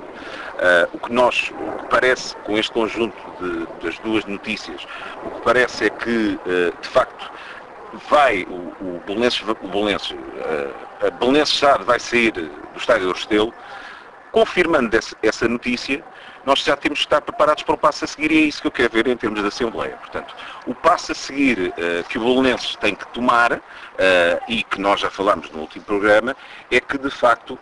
[0.93, 4.87] o que nós, o que parece com este conjunto de, das duas notícias,
[5.25, 7.31] o que parece é que, uh, de facto,
[8.09, 13.55] vai, o, o Belenenses, o Belenenses, uh, vai sair do estádio do Restelo,
[14.33, 16.05] confirmando essa notícia,
[16.47, 18.67] nós já temos que estar preparados para o passo a seguir e é isso que
[18.67, 19.97] eu quero ver em termos de Assembleia.
[19.97, 20.35] Portanto,
[20.67, 23.61] o passo a seguir uh, que o Bolonenses tem que tomar, uh,
[24.49, 26.37] e que nós já falámos no último programa,
[26.71, 27.59] é que de facto uh,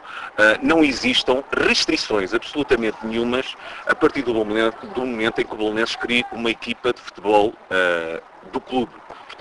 [0.63, 3.55] não existam restrições absolutamente nenhumas
[3.87, 7.55] a partir do momento, do momento em que o Bolonenses cria uma equipa de futebol
[8.53, 8.93] do clube.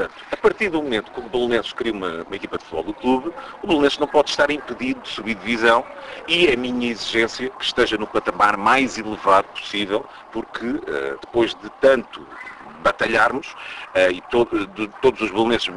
[0.01, 2.93] Portanto, a partir do momento que o Belenenses cria uma, uma, equipa de futebol do
[2.93, 5.85] clube, o Belenenses não pode estar impedido de subir divisão
[6.27, 11.53] e é a minha exigência que esteja no patamar mais elevado possível, porque uh, depois
[11.53, 12.25] de tanto
[12.81, 13.47] batalharmos
[13.95, 14.23] uh, e
[14.75, 15.71] de, todos os belenenses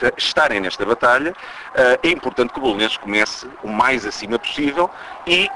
[0.00, 4.88] eh, estarem nesta batalha, uh, é importante que o Belenenses comece o mais acima possível
[5.26, 5.50] e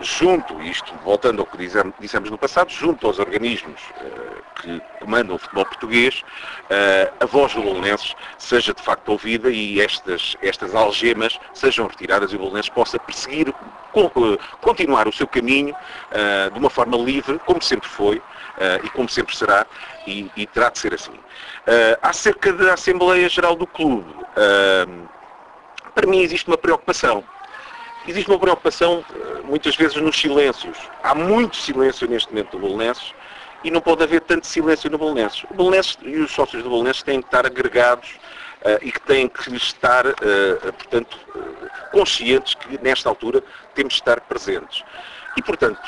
[0.00, 1.56] junto, isto voltando ao que
[2.00, 7.54] dissemos no passado, junto aos organismos uh, que comandam o futebol português, uh, a voz
[7.54, 12.70] do Bolonenses seja de facto ouvida e estas, estas algemas sejam retiradas e o Bolonenses
[12.70, 13.52] possa perseguir,
[13.92, 15.74] com, uh, continuar o seu caminho
[16.52, 18.22] de uma forma livre, como sempre foi
[18.82, 19.66] e como sempre será,
[20.06, 21.12] e, e terá de ser assim.
[22.02, 24.12] acerca da Assembleia Geral do Clube,
[25.94, 27.24] para mim existe uma preocupação
[28.10, 30.76] existe uma preocupação eh, muitas vezes nos silêncios.
[31.02, 33.14] Há muito silêncio neste momento do Belenenses
[33.62, 35.44] e não pode haver tanto silêncio no Belenenses.
[35.50, 38.10] O Belenenses e os sócios do Belenenses têm que estar agregados
[38.62, 43.42] uh, e que têm que estar, uh, portanto, uh, conscientes que nesta altura
[43.74, 44.82] temos de estar presentes.
[45.36, 45.80] E, portanto,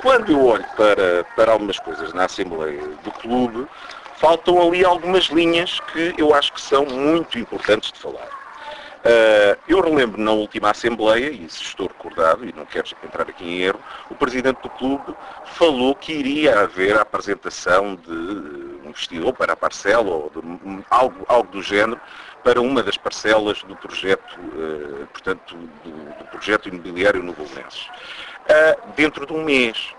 [0.00, 3.66] quando eu olho para, para algumas coisas na Assembleia do Clube,
[4.16, 8.35] faltam ali algumas linhas que eu acho que são muito importantes de falar.
[9.06, 13.44] Uh, eu relembro na última Assembleia, e se estou recordado, e não quero entrar aqui
[13.44, 13.78] em erro,
[14.10, 15.14] o Presidente do Clube
[15.44, 18.10] falou que iria haver a apresentação de
[18.84, 22.00] um vestidor para a parcela, ou de, algo, algo do género,
[22.42, 27.86] para uma das parcelas do projeto, uh, portanto, do, do, projeto imobiliário no Bolonenses.
[28.48, 29.94] Uh, dentro de um mês.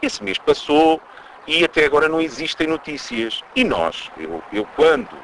[0.00, 1.00] Esse mês passou
[1.46, 3.44] e até agora não existem notícias.
[3.54, 5.16] E nós, eu, eu quando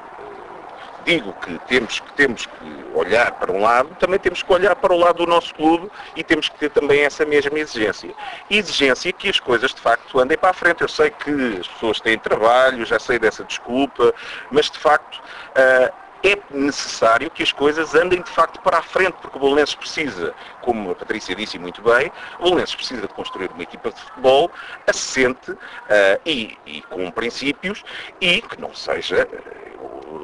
[1.09, 4.93] digo que temos, que temos que olhar para um lado, também temos que olhar para
[4.93, 8.15] o lado do nosso clube e temos que ter também essa mesma exigência.
[8.51, 10.83] Exigência que as coisas de facto andem para a frente.
[10.83, 14.15] Eu sei que as pessoas têm trabalho, já sei dessa desculpa,
[14.51, 19.15] mas de facto uh, é necessário que as coisas andem de facto para a frente,
[19.21, 23.51] porque o Bolonenses precisa, como a Patrícia disse muito bem, o Bolonenses precisa de construir
[23.51, 24.51] uma equipa de futebol
[24.87, 25.59] assente uh,
[26.25, 27.85] e, e, com princípios
[28.21, 29.27] e que não seja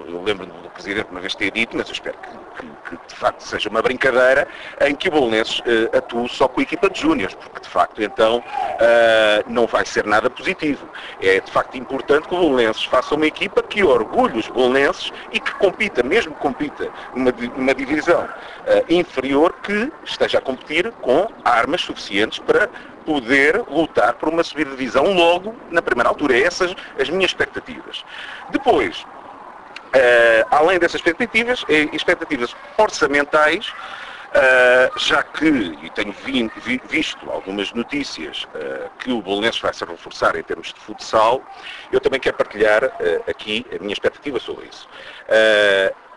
[0.08, 3.14] eu lembro do Presidente uma vez ter dito, mas eu espero que, que, que de
[3.14, 4.46] facto seja uma brincadeira,
[4.80, 8.02] em que o Bolonenses uh, atue só com a equipa de júniores, porque de facto
[8.02, 10.88] então uh, não vai ser nada positivo.
[11.20, 15.38] É de facto importante que o Bolonenses faça uma equipa que orgulhe os bolonenses e
[15.38, 21.28] que compita, mesmo que compita numa, numa divisão uh, inferior, que esteja a competir com
[21.44, 22.68] armas suficientes para
[23.04, 26.38] poder lutar por uma subida de divisão logo na primeira altura.
[26.38, 28.04] Essas as minhas expectativas.
[28.50, 29.04] Depois,
[29.94, 33.72] Uh, além dessas expectativas, eh, expectativas orçamentais,
[34.34, 39.72] uh, já que, e tenho vi, vi, visto algumas notícias uh, que o Bolonenses vai
[39.72, 41.42] se reforçar em termos de futsal,
[41.92, 42.84] eu também quero partilhar
[43.28, 44.88] aqui a minha expectativa sobre isso.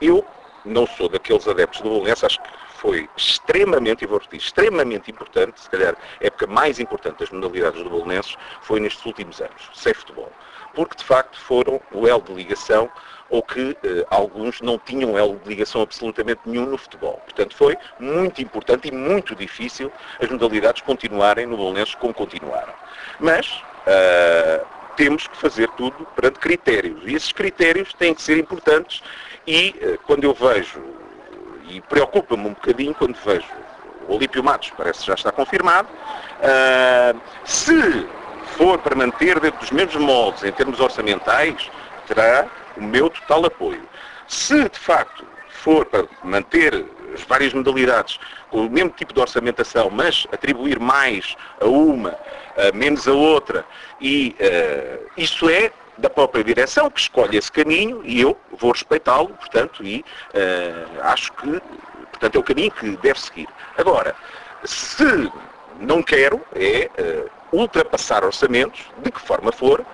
[0.01, 0.25] eu
[0.65, 5.59] não sou daqueles adeptos do Bolonenses, acho que foi extremamente, e vou repetir, extremamente importante,
[5.59, 9.93] se calhar a época mais importante das modalidades do Bolonenses foi nestes últimos anos, sem
[9.93, 10.31] futebol.
[10.75, 12.89] Porque de facto foram o elo de ligação
[13.29, 15.13] ou que eh, alguns não tinham
[15.45, 17.21] ligação absolutamente nenhum no futebol.
[17.25, 22.73] Portanto, foi muito importante e muito difícil as modalidades continuarem no Bolonenses como continuaram.
[23.19, 27.01] Mas uh, temos que fazer tudo perante critérios.
[27.05, 29.01] E esses critérios têm que ser importantes
[29.45, 30.81] e uh, quando eu vejo,
[31.69, 33.47] e preocupa-me um bocadinho quando vejo
[34.07, 38.07] o Olímpio Matos, parece que já está confirmado, uh, se
[38.57, 41.69] for para manter dentro dos mesmos moldes em termos orçamentais,
[42.07, 43.81] terá o meu total apoio.
[44.27, 49.89] Se de facto for para manter as várias modalidades com o mesmo tipo de orçamentação,
[49.89, 52.17] mas atribuir mais a uma,
[52.73, 53.65] menos a outra,
[53.99, 59.29] e uh, isso é da própria direção que escolhe esse caminho e eu vou respeitá-lo,
[59.29, 61.61] portanto, e uh, acho que
[62.11, 63.47] portanto, é o caminho que deve seguir.
[63.77, 64.15] Agora,
[64.63, 65.31] se
[65.79, 69.85] não quero é uh, ultrapassar orçamentos, de que forma for,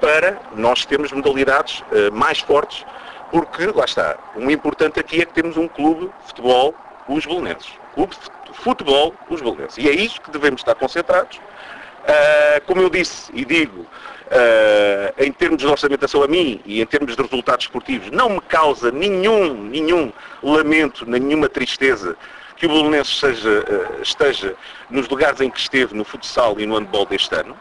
[0.00, 2.84] para nós termos modalidades mais fortes,
[3.30, 6.74] porque, lá está, o importante aqui é que temos um clube de futebol,
[7.08, 7.70] os Belenenses.
[7.94, 9.78] Clube de futebol, os Belenenses.
[9.78, 11.36] E é isso que devemos estar concentrados.
[11.36, 16.86] Uh, como eu disse e digo, uh, em termos de orçamentação a mim e em
[16.86, 22.16] termos de resultados esportivos, não me causa nenhum, nenhum lamento, nenhuma tristeza
[22.56, 24.56] que o Bolonense seja, uh, esteja
[24.88, 27.56] nos lugares em que esteve no futsal e no handball deste ano.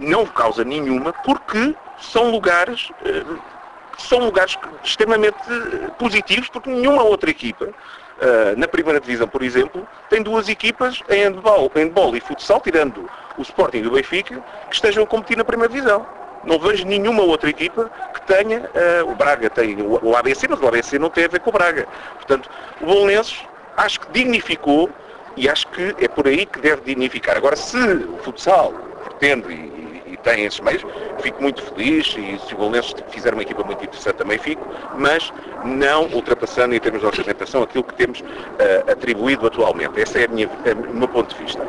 [0.00, 2.90] Não causa nenhuma, porque são lugares
[3.98, 5.36] são lugares extremamente
[5.98, 7.68] positivos, porque nenhuma outra equipa
[8.20, 13.08] Uh, na primeira divisão, por exemplo, tem duas equipas em handball, handball e futsal, tirando
[13.38, 16.06] o Sporting e o Benfica, que estejam a competir na primeira divisão.
[16.44, 18.68] Não vejo nenhuma outra equipa que tenha,
[19.06, 21.88] o Braga tem o, ABC, mas o ABC não tem a ver com o Braga.
[22.16, 22.50] Portanto,
[22.82, 23.42] o Bolonenses
[23.74, 24.90] acho que dignificou
[25.34, 27.38] e acho que é por aí que deve dignificar.
[27.38, 29.72] Agora, se o futsal pretende
[30.22, 30.84] tem esses meios,
[31.22, 35.32] fico muito feliz e se o Bolonenses fizer uma equipa muito interessante também fico, mas
[35.64, 40.00] não ultrapassando em termos de orçamentação aquilo que temos uh, atribuído atualmente.
[40.00, 41.62] Esse é a minha, a, o meu ponto de vista.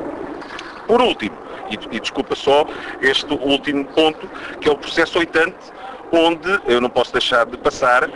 [0.88, 1.36] Por último,
[1.70, 2.66] e, e desculpa só
[3.02, 5.56] este último ponto, que é o processo oitante,
[6.12, 8.12] onde eu não posso deixar de passar, uh,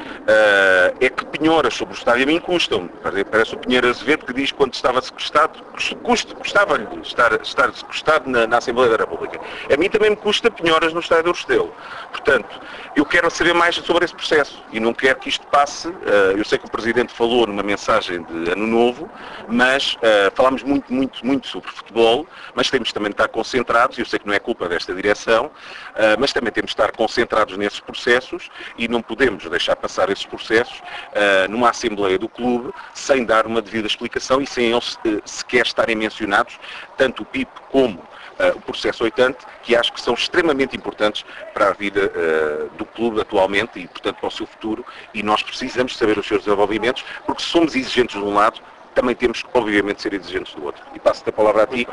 [1.00, 2.90] é que penhoras sobre o estádio a mim custam.
[3.32, 5.64] Parece o Pinheiro Azevedo que diz quando estava sequestrado,
[6.04, 9.40] custava-lhe estar, estar sequestrado na, na, Assembleia da República.
[9.72, 11.74] A mim também me custa penhoras no estádio do Restelo.
[12.12, 12.60] Portanto,
[12.96, 15.88] eu quero saber mais sobre esse processo e não quero que isto passe.
[15.88, 19.10] Uh, eu sei que o Presidente falou numa mensagem de Ano Novo,
[19.48, 24.02] mas uh, falámos muito, muito, muito sobre futebol, mas temos também de estar concentrados, e
[24.02, 25.52] eu sei que não é culpa desta direção,
[26.20, 30.80] mas também temos de estar concentrados nesses processos e não podemos deixar passar esses processos
[30.80, 35.66] uh, numa Assembleia do Clube sem dar uma devida explicação e sem eles uh, sequer
[35.66, 36.60] estarem mencionados,
[36.98, 38.02] tanto o PIP como
[38.36, 42.84] Uh, o processo 80, que acho que são extremamente importantes para a vida uh, do
[42.84, 44.86] clube atualmente e, portanto, para o seu futuro.
[45.14, 48.60] E nós precisamos saber os seus desenvolvimentos, porque se somos exigentes de um lado,
[48.94, 50.84] também temos que, obviamente, ser exigentes do outro.
[50.94, 51.88] E passo-te a palavra a ti.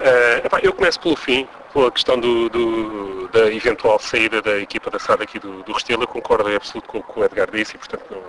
[0.00, 1.48] Uh, eu começo pelo fim
[1.82, 6.04] a questão do, do, da eventual saída da equipa da SAD aqui do, do Restelo,
[6.04, 8.22] eu concordo em absoluto com o que o Edgar disse e, portanto,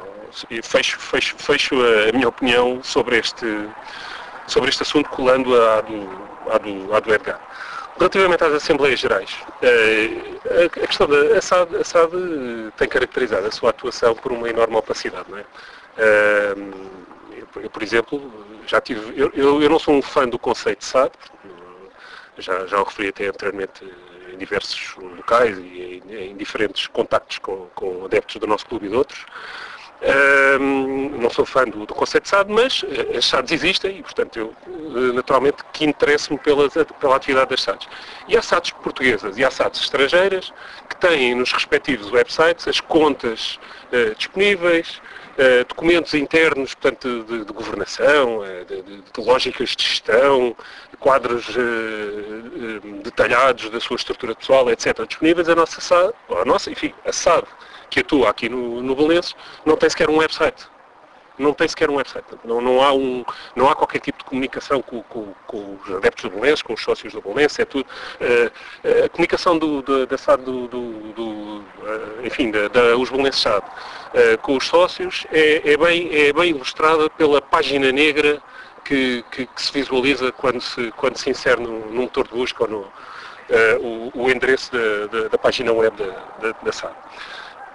[0.63, 3.45] fecho, fecho, fecho a, minha opinião sobre este,
[4.47, 6.09] sobre este assunto, colando a do,
[6.51, 7.39] a do, a do Edgar.
[7.97, 12.11] Relativamente às Assembleias Gerais, eh, a questão da a SAD, a SAD
[12.75, 15.25] tem caracterizado a sua atuação por uma enorme opacidade.
[15.29, 15.45] Não é?
[17.57, 18.31] Eu, por exemplo,
[18.67, 19.19] já tive.
[19.19, 21.11] Eu, eu, eu, não sou um fã do conceito de SAD,
[22.37, 23.83] já, já o referi até anteriormente
[24.33, 28.89] em diversos locais e em, em diferentes contactos com, com, adeptos do nosso clube e
[28.89, 29.25] de outros.
[30.59, 34.03] Um, não sou fã do, do conceito de SAD, mas eh, as SADs existem e,
[34.03, 37.87] portanto, eu eh, naturalmente que interesso-me pela, pela atividade das SADs.
[38.27, 40.53] E há SADs portuguesas e há SADs estrangeiras
[40.89, 43.57] que têm nos respectivos websites as contas
[43.93, 45.01] uh, disponíveis,
[45.37, 50.55] Uh, documentos internos, portanto, de, de governação, uh, de, de, de, lógicas de gestão,
[50.97, 55.49] quadros uh, detalhados da sua estrutura pessoal, etc., disponíveis.
[55.49, 57.45] A nossa SAD, a nossa, enfim, a SAD,
[57.89, 60.67] que atua aqui no, no Belenço, não tem sequer um website
[61.37, 62.25] não tem sequer um website.
[62.43, 66.23] Não, não, há, um, não há qualquer tipo de comunicação com, com, com os adeptos
[66.23, 67.85] do Bolense, com os sócios do Bolense, é tudo.
[68.19, 73.09] Uh, a comunicação do, do, da SAD, do, do, do uh, enfim, da, da, os
[73.09, 78.41] Bolenses SAD uh, com os sócios é, é, bem, é bem ilustrada pela página negra
[78.83, 82.63] que, que, que, se visualiza quando se, quando se insere no, no motor de busca
[82.63, 82.87] ou no,
[83.81, 86.05] o, o, endereço da, da, da, página web da,
[86.41, 86.93] da, da SAD.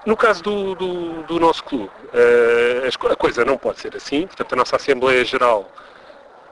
[0.06, 4.52] No caso do, do, do nosso clube, uh, a coisa não pode ser assim, portanto
[4.54, 5.70] a nossa Assembleia Geral,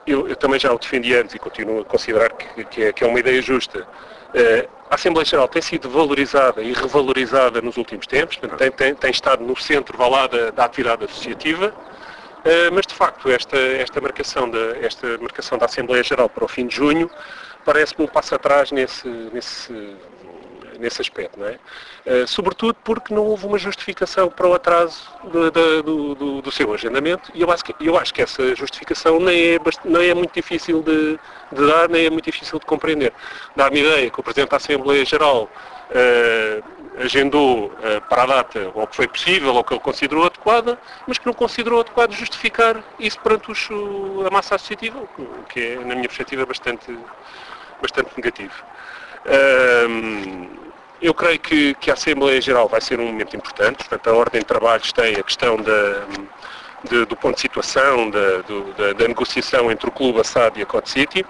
[0.05, 3.03] eu, eu também já o defendi antes e continuo a considerar que, que, é, que
[3.03, 3.87] é, uma ideia justa.
[4.29, 9.11] Uh, a Assembleia Geral tem sido valorizada e revalorizada nos últimos tempos, tem, tem, tem,
[9.11, 14.47] estado no centro lá, da, da atividade associativa, uh, mas de facto esta, esta, marcação
[14.47, 17.09] da, esta marcação da Assembleia Geral para o fim de junho
[17.65, 19.95] parece-me um passo atrás nesse, nesse
[20.79, 21.59] nesse aspecto, não é?
[22.05, 26.73] Uh, sobretudo porque não houve uma justificação para o atraso de, do, do, do, seu
[26.73, 30.33] agendamento e eu acho que, eu acho que essa justificação nem é, nem é muito
[30.33, 31.19] difícil de,
[31.51, 33.13] de dar, nem é muito difícil de compreender.
[33.55, 35.49] Dá-me ideia que o Presidente da Assembleia Geral
[35.89, 40.77] uh, agendou uh, para a data ou que foi possível ou que ele considerou adequada,
[41.07, 43.69] mas que não considerou adequado justificar isso perante os,
[44.25, 46.97] a massa associativa, o que é, na minha perspectiva, bastante,
[47.81, 48.53] bastante negativo.
[51.01, 54.41] Eu creio que, que a Assembleia Geral vai ser um momento importante, portanto a Ordem
[54.41, 56.05] de Trabalhos tem a questão da,
[56.83, 60.61] de, do ponto de situação, da, do, da, da, negociação entre o Clube Assad e
[60.61, 61.25] a Code City,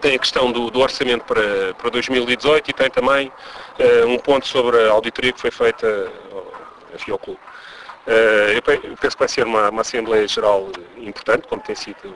[0.00, 4.46] tem a questão do, do, orçamento para, para 2018 e tem também uh, um ponto
[4.46, 6.12] sobre a auditoria que foi feita
[6.94, 7.40] enfim, ao clube.
[8.06, 8.62] Uh, eu
[8.96, 10.68] penso que vai ser uma, uma Assembleia Geral
[10.98, 12.14] importante, como tem sido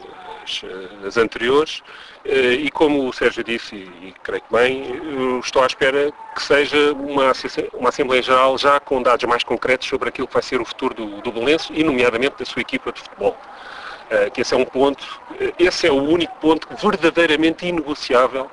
[0.51, 1.83] as, as anteriores,
[2.25, 6.93] eh, e como o Sérgio disse, e creio que bem, estou à espera que seja
[6.93, 7.33] uma,
[7.75, 10.95] uma Assembleia Geral já com dados mais concretos sobre aquilo que vai ser o futuro
[10.95, 11.33] do, do
[11.71, 13.37] e, nomeadamente, da sua equipa de futebol.
[14.11, 15.07] Uh, que esse é um ponto,
[15.41, 18.51] eh, esse é o único ponto verdadeiramente inegociável,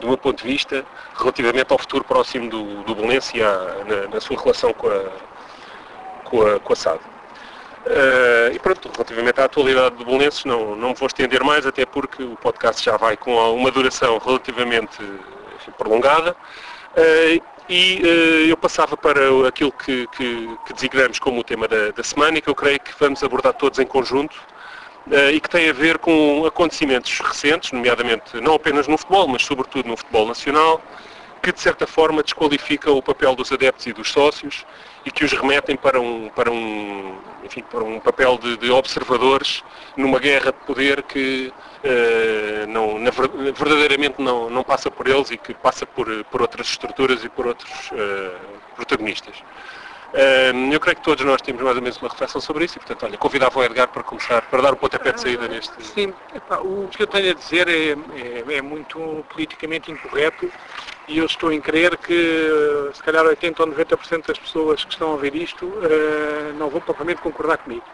[0.00, 0.84] do meu ponto de vista,
[1.16, 5.04] relativamente ao futuro próximo do, do e à, na, na, sua relação com a,
[6.22, 7.00] com a, com a SAD.
[7.86, 11.86] Uh, e pronto, relativamente à atualidade do Belenenses, não, não me vou estender mais, até
[11.86, 14.98] porque o podcast já vai com uma duração relativamente
[15.56, 16.36] enfim, prolongada.
[16.96, 21.90] Uh, e uh, eu passava para aquilo que, que, que, designamos como o tema da,
[21.90, 24.36] da, semana e que eu creio que vamos abordar todos em conjunto
[25.32, 29.88] e que tem a ver com acontecimentos recentes, nomeadamente não apenas no futebol, mas sobretudo
[29.88, 30.82] no futebol nacional,
[31.38, 34.64] que de certa forma desqualificam o papel dos adeptos e dos sócios
[35.04, 39.62] e que os remetem para um, para um, enfim, para um papel de, de observadores
[39.96, 41.52] numa guerra de poder que
[41.84, 46.68] uh, não, na, verdadeiramente não, não passa por eles e que passa por, por outras
[46.68, 48.38] estruturas e por outros uh,
[48.76, 49.36] protagonistas.
[50.72, 53.04] Eu creio que todos nós temos mais ou menos uma reflexão sobre isso e, portanto,
[53.04, 55.82] olha, convidava o Edgar para começar, para dar o pontapé de saída neste...
[55.84, 56.14] Sim,
[56.62, 60.50] o que eu tenho a dizer é, é, é muito politicamente incorreto
[61.06, 65.14] e eu estou em crer que se calhar 80 ou 90% das pessoas que estão
[65.14, 67.84] a ver isto uh, não vão propriamente concordar comigo.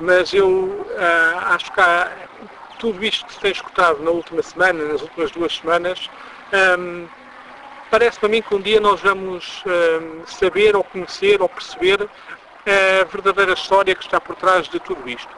[0.00, 2.12] Mas eu uh, acho que há,
[2.78, 6.10] tudo isto que se tem escutado na última semana, nas últimas duas semanas,
[7.92, 12.08] um, parece para mim que um dia nós vamos um, saber ou conhecer ou perceber
[12.66, 15.30] a verdadeira história que está por trás de tudo isto.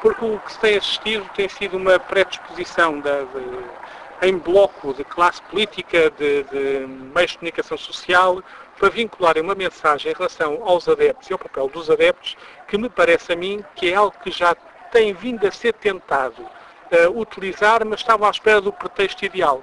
[0.00, 5.04] Porque o que se tem assistido tem sido uma predisposição da, de, em bloco de
[5.04, 8.42] classe política, de, de meios de comunicação social,
[8.78, 12.36] para vincularem uma mensagem em relação aos adeptos e ao papel dos adeptos,
[12.66, 14.56] que me parece a mim que é algo que já
[14.90, 19.62] tem vindo a ser tentado uh, utilizar, mas estava à espera do pretexto ideal.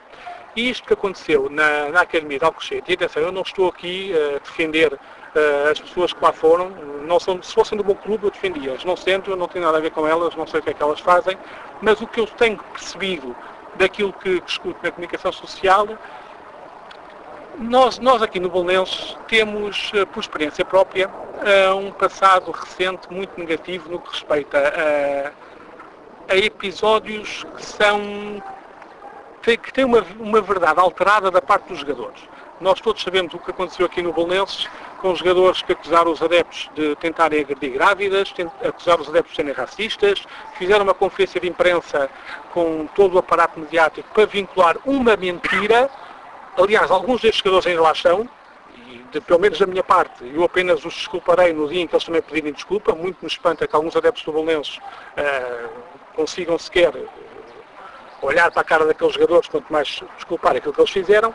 [0.68, 4.36] Isto que aconteceu na, na Academia de Alcochete, e atenção, eu não estou aqui uh,
[4.36, 6.70] a defender uh, as pessoas que lá foram,
[7.06, 9.78] não são, se fossem do bom clube eu defendia-as, não sendo, eu não tenho nada
[9.78, 11.38] a ver com elas, não sei o que é que elas fazem,
[11.82, 13.36] mas o que eu tenho percebido
[13.78, 15.88] daquilo que discute na comunicação social,
[17.60, 21.10] nós, nós aqui no Bolonenses temos, eh, por experiência própria,
[21.44, 28.42] eh, um passado recente muito negativo no que respeita a, a episódios que são
[29.42, 32.22] que têm uma, uma verdade alterada da parte dos jogadores.
[32.60, 34.68] Nós todos sabemos o que aconteceu aqui no Bolonenses,
[35.02, 39.54] com jogadores que acusaram os adeptos de tentarem agredir grávidas, acusaram os adeptos de serem
[39.54, 40.24] racistas,
[40.58, 42.10] fizeram uma conferência de imprensa
[42.54, 45.90] com todo o aparato mediático para vincular uma mentira.
[46.58, 48.28] Aliás, alguns destes jogadores ainda lá estão,
[48.88, 51.96] e de, pelo menos da minha parte, eu apenas os desculparei no dia em que
[51.96, 52.94] eles também pedirem desculpa.
[52.94, 55.70] Muito me espanta que alguns adeptos do Bolonenses uh,
[56.14, 56.92] consigam sequer
[58.22, 61.34] olhar para a cara daqueles jogadores, quanto mais desculpar aquilo que eles fizeram.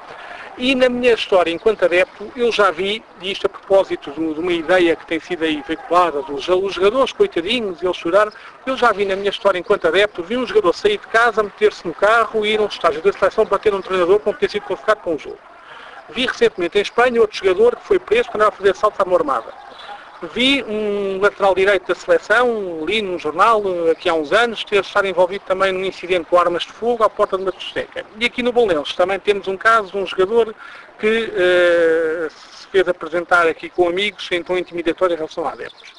[0.56, 4.52] E na minha história enquanto adepto, eu já vi, e isto a propósito de, uma
[4.52, 8.32] ideia que tem sido aí veiculada dos os jogadores, coitadinhos, eles choraram,
[8.64, 11.84] eu já vi na minha história enquanto adepto, vi um jogador sair de casa, meter-se
[11.86, 15.00] no carro, ir a um estágio da seleção, bater um treinador com ter sido convocado
[15.00, 15.38] para um jogo.
[16.10, 19.04] Vi recentemente em Espanha outro jogador que foi preso quando estava a fazer salto à
[19.04, 19.52] mão armada.
[20.32, 25.06] Vi um lateral direito da seleção, li num jornal, aqui há uns anos, ter estado
[25.06, 28.04] envolvido também num incidente com armas de fogo à porta de uma discoteca.
[28.18, 30.54] E aqui no Bolonenses também temos um caso de um jogador
[30.98, 35.92] que uh, se fez apresentar aqui com amigos em tom intimidatório em relação a adeptos.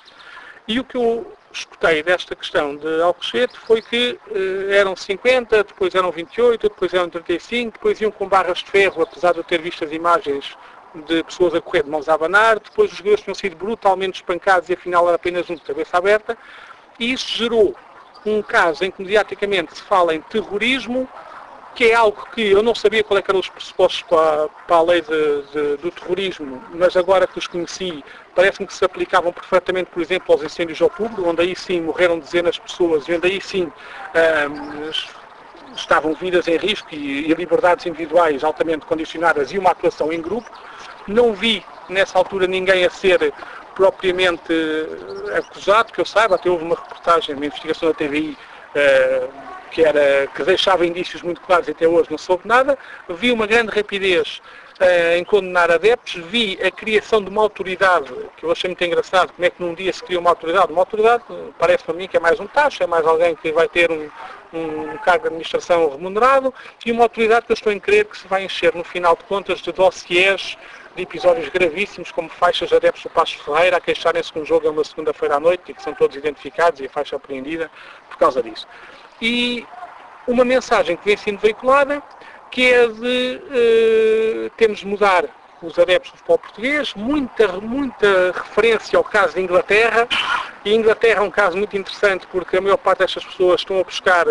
[0.68, 5.94] E o que eu escutei desta questão de Alcochete foi que uh, eram 50, depois
[5.94, 9.62] eram 28, depois eram 35, depois iam com barras de ferro, apesar de eu ter
[9.62, 10.56] visto as imagens
[11.08, 14.70] de pessoas a correr de mãos a abanar, depois os jogadores tinham sido brutalmente espancados
[14.70, 16.38] e afinal era apenas um de cabeça aberta,
[17.00, 17.76] e isso gerou
[18.26, 21.08] um caso em que mediaticamente se fala em terrorismo,
[21.76, 24.82] que é algo que eu não sabia qual é eram os pressupostos para, para a
[24.82, 29.90] lei de, de, do terrorismo, mas agora que os conheci, parece-me que se aplicavam perfeitamente,
[29.92, 33.28] por exemplo, aos incêndios de outubro, onde aí sim morreram dezenas de pessoas e onde
[33.28, 33.70] aí sim
[35.76, 40.50] estavam vidas em risco e, e liberdades individuais altamente condicionadas e uma atuação em grupo.
[41.08, 43.34] Não vi nessa altura ninguém a ser
[43.76, 48.38] propriamente eh, acusado, que eu saiba, até houve uma reportagem, uma investigação da TVI uh,
[48.74, 49.28] eh,
[49.70, 52.78] que, era, que deixava indícios muito claros e até hoje não soube nada.
[53.10, 54.42] Vi uma grande rapidez
[54.80, 59.34] uh, em condenar adeptos, vi a criação de uma autoridade, que eu achei muito engraçado,
[59.34, 60.72] como é que num dia se cria uma autoridade.
[60.72, 61.24] Uma autoridade,
[61.60, 64.10] parece para mim que é mais um taxa, é mais alguém que vai ter um,
[64.54, 66.54] um cargo de administração remunerado,
[66.86, 69.26] e uma autoridade que eu estou em crer que se vai encher, no final de
[69.26, 70.58] contas, de dossiers
[70.96, 74.68] de episódios gravíssimos, como faixas de adeptos do Passo Ferreira a queixarem-se que um jogo
[74.68, 77.70] é uma segunda-feira à noite e que são todos identificados e a faixa apreendida
[78.10, 78.68] por causa disso.
[79.22, 79.66] E
[80.28, 82.02] uma mensagem que vem sendo veiculada
[82.50, 83.42] que é de
[84.48, 85.26] uh, temos de mudar
[85.62, 90.08] os adeptos do futebol português, muita, muita referência ao caso de Inglaterra,
[90.64, 93.84] e Inglaterra é um caso muito interessante porque a maior parte destas pessoas estão a
[93.84, 94.26] buscar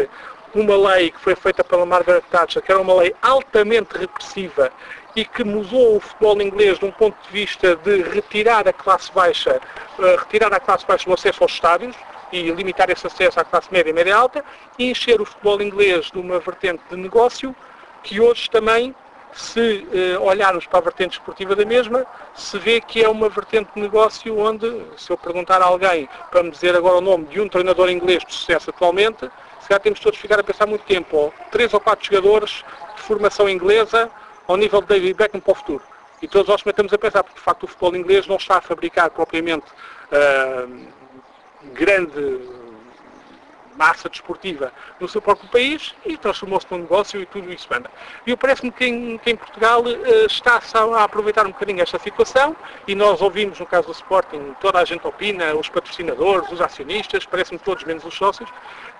[0.55, 4.73] uma lei que foi feita pela Margaret Thatcher, que era uma lei altamente repressiva
[5.17, 9.13] e que mudou o futebol inglês de um ponto de vista de retirar a classe
[9.13, 9.61] baixa,
[9.99, 11.97] uh, retirar a classe baixa no acesso aos estádios,
[12.35, 14.45] e limitar esse acesso à classe média e média alta
[14.79, 17.55] e encher o futebol inglês de uma vertente de negócio
[18.03, 18.95] que hoje também,
[19.33, 22.05] se eh, olharmos para a vertente esportiva da mesma,
[22.35, 26.43] se vê que é uma vertente de negócio onde, se eu perguntar a alguém para
[26.43, 30.01] me dizer agora o nome de um treinador inglês de sucesso atualmente, se calhar temos
[30.01, 32.65] todos de ficar a pensar muito tempo, ou três ou quatro jogadores
[32.97, 34.11] de formação inglesa
[34.47, 35.83] ao nível de David Beckham para o futuro.
[36.23, 38.61] E todos nós começamos a pensar, porque de facto o futebol inglês não está a
[38.61, 39.67] fabricar propriamente
[40.11, 40.87] uh,
[41.73, 42.41] grande
[43.77, 47.91] massa desportiva no seu próprio país e transformou-se num negócio e tudo isso anda.
[48.27, 52.57] E parece-me que em, que em Portugal uh, está-se a aproveitar um bocadinho esta situação
[52.87, 57.27] e nós ouvimos, no caso do Sporting, toda a gente opina, os patrocinadores, os acionistas,
[57.27, 58.49] parece-me todos menos os sócios,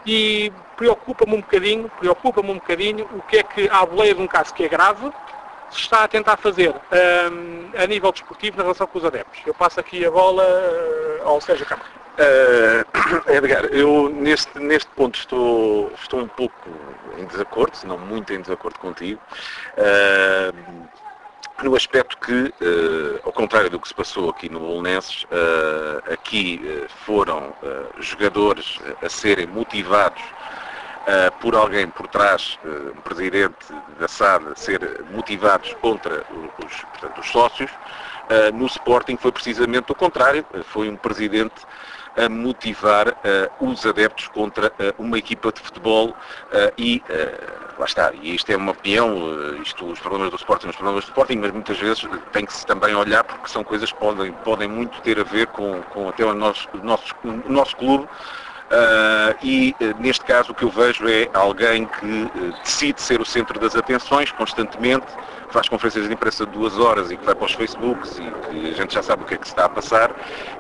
[0.05, 4.27] e preocupa-me um bocadinho, preocupa-me um bocadinho o que é que, à boleia de um
[4.27, 5.11] caso que é grave,
[5.75, 9.41] se está a tentar fazer um, a nível desportivo na relação com os adeptos.
[9.45, 11.89] Eu passo aqui a bola uh, ao Sérgio Câmara.
[12.15, 16.71] Uh, Edgar, eu neste, neste ponto estou, estou um pouco
[17.19, 19.21] em desacordo, se não muito em desacordo contigo,
[19.77, 20.85] uh,
[21.63, 22.53] no aspecto que,
[23.25, 25.25] ao contrário do que se passou aqui no Bolonenses,
[26.13, 26.61] aqui
[27.07, 27.55] foram
[28.01, 30.21] jogadores a serem motivados
[31.41, 33.57] por alguém por trás, um presidente
[33.99, 36.25] da SAD, ser motivados contra
[36.65, 37.71] os, portanto, os sócios.
[38.55, 41.67] no Sporting foi precisamente o contrário, foi um presidente
[42.17, 43.15] a motivar uh,
[43.71, 46.15] os adeptos contra uh, uma equipa de futebol uh,
[46.79, 47.03] e
[47.79, 51.09] lá está, e isto é uma opinião, isto, os problemas do Sporting, os problemas do
[51.09, 54.69] Sporting, mas muitas vezes tem que se também olhar porque são coisas que podem, podem
[54.69, 58.09] muito ter a ver com, com até o nosso, nosso, o nosso clube.
[58.65, 63.21] Uh, e uh, neste caso o que eu vejo é alguém que uh, decide ser
[63.21, 65.07] o centro das atenções constantemente,
[65.51, 68.71] faz conferências de imprensa de duas horas e que vai para os Facebooks e que
[68.71, 70.11] a gente já sabe o que é que se está a passar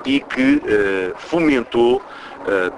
[0.04, 2.02] e que uh, fomentou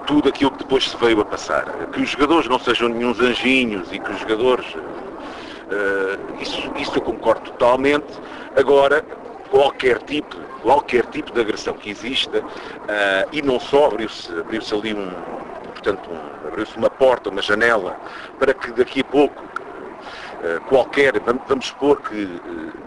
[0.05, 1.65] tudo aquilo que depois se veio a passar.
[1.91, 4.65] Que os jogadores não sejam nenhum anjinhos e que os jogadores.
[6.39, 8.05] Isso, isso eu concordo totalmente.
[8.55, 9.03] Agora,
[9.49, 12.43] qualquer tipo, qualquer tipo de agressão que exista,
[13.31, 15.09] e não só abriu-se abriu ali um,
[15.73, 17.97] portanto, um, abriu-se uma porta, uma janela,
[18.39, 19.43] para que daqui a pouco
[20.43, 21.13] eh, qualquer,
[21.47, 22.39] vamos supor que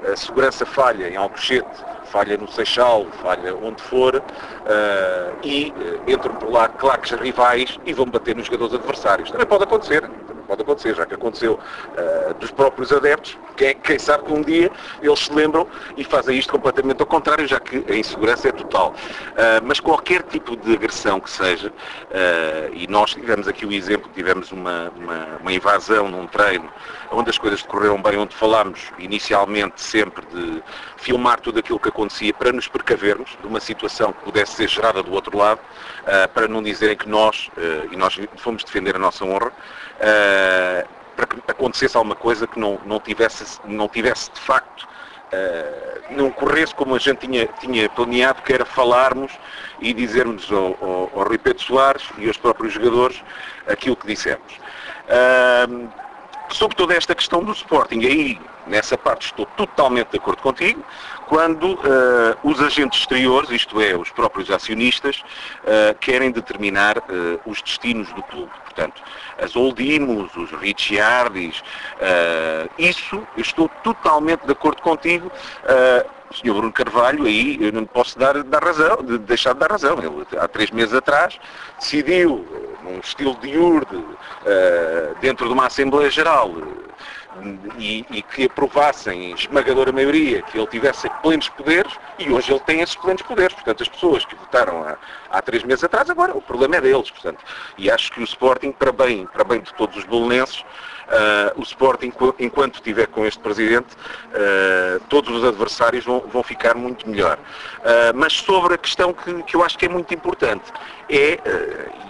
[0.05, 6.11] eh, a segurança falha em Alcochete, falha no Seixal, falha onde for, uh, e uh,
[6.11, 9.31] entram por lá claques rivais e vão bater nos jogadores adversários.
[9.31, 10.03] Também pode acontecer,
[10.51, 14.69] pode acontecer, já que aconteceu uh, dos próprios adeptos, quem, quem, sabe que um dia
[15.01, 15.65] eles se lembram
[15.97, 18.95] e fazem isto completamente ao contrário, já que a insegurança é total.
[19.63, 21.71] mas qualquer tipo de agressão que seja,
[22.73, 26.71] e nós tivemos aqui o exemplo, tivemos uma, uma, uma invasão num treino,
[27.13, 30.63] onde as coisas decorreram bem, onde falámos inicialmente sempre de
[30.97, 35.03] filmar tudo aquilo que acontecia para nos precavermos de uma situação que pudesse ser gerada
[35.03, 38.99] do outro lado, uh, para não dizerem que nós, uh, e nós fomos defender a
[38.99, 39.53] nossa honra,
[40.01, 44.89] uh, para que acontecesse alguma coisa que não, não, tivesse, não tivesse de facto
[45.31, 49.31] Uh, não corresse como a gente tinha, tinha planeado, que era falarmos
[49.81, 53.23] e dizermos ao, ao, ao Rui Pedro Soares e aos próprios jogadores
[53.69, 54.53] aquilo que dissemos.
[55.07, 55.89] Uh,
[56.49, 60.85] sobre toda esta questão do Sporting, aí nessa parte estou totalmente de acordo contigo,
[61.29, 65.23] quando uh, os agentes exteriores, isto é, os próprios acionistas,
[66.01, 66.97] querem determinar
[67.47, 68.51] os destinos do clube.
[68.81, 69.03] Portanto,
[69.39, 71.63] as Oldimos, os Ricciardis,
[72.79, 75.31] isso eu estou totalmente de acordo contigo.
[76.31, 76.55] o Sr.
[76.55, 79.99] Bruno Carvalho, aí eu não posso dar, dar razão, de deixar de dar razão.
[79.99, 81.39] Ele, há três meses atrás,
[81.79, 82.47] decidiu,
[82.83, 84.03] num estilo de urde,
[85.21, 86.55] dentro de uma Assembleia Geral,
[87.79, 92.81] e, e, que aprovassem esmagadora maioria que ele tivesse plenos poderes e hoje ele tem
[92.81, 93.55] esses plenos poderes.
[93.55, 94.97] Portanto, as pessoas que votaram há,
[95.31, 97.11] há três meses atrás, agora o problema é deles.
[97.11, 97.39] Portanto,
[97.79, 100.65] e acho que o Sporting, para bem, para bem de todos os bolonenses,
[101.11, 106.77] Uh, o Sporting, enquanto estiver com este presidente, uh, todos os adversários vão, vão ficar
[106.77, 107.37] muito melhor.
[107.79, 110.73] Uh, mas sobre a questão que, que, eu acho que é muito importante,
[111.09, 111.41] é,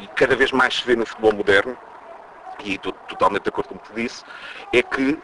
[0.03, 1.79] e cada vez mais se vê no futebol moderno,
[2.65, 4.25] e estou totalmente de acordo com o que disse,
[4.73, 5.19] é que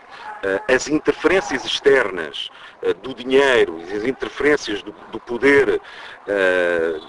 [0.72, 2.50] as interferências externas
[3.02, 5.80] do dinheiro e as interferências do, do poder,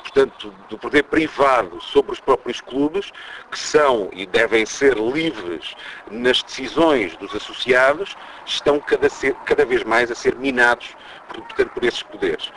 [0.01, 3.11] portanto, do poder privado sobre os próprios clubes,
[3.51, 5.75] que são e devem ser livres
[6.09, 8.15] nas decisões dos associados,
[8.45, 10.95] estão cada, ser, cada vez mais a ser minados
[11.33, 12.51] portanto, por esses poderes.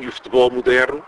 [0.00, 1.04] E o futebol moderno,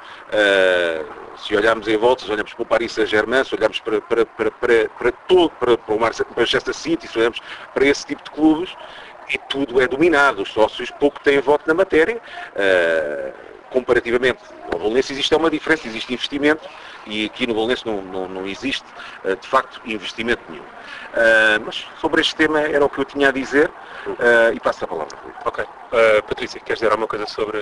[1.39, 4.51] se olharmos em volta, se olharmos para o Paris Saint-Germain, se olharmos para, para, para,
[4.51, 7.41] para, para todo, para, para o Manchester City, se olharmos
[7.73, 8.77] para esse tipo de clubes,
[9.31, 10.43] e tudo é dominado.
[10.43, 12.17] Os sócios pouco têm voto na matéria.
[12.17, 14.39] Uh, comparativamente
[14.73, 16.67] ao Bolonense existe uma diferença, existe investimento
[17.05, 18.87] e aqui no Bolonense não, não, não existe
[19.25, 20.63] uh, de facto investimento nenhum.
[20.63, 23.71] Uh, mas sobre este tema era o que eu tinha a dizer
[24.55, 25.19] e passo a palavra.
[25.45, 25.65] Ok.
[26.29, 27.59] Patrícia, queres dizer alguma coisa sobre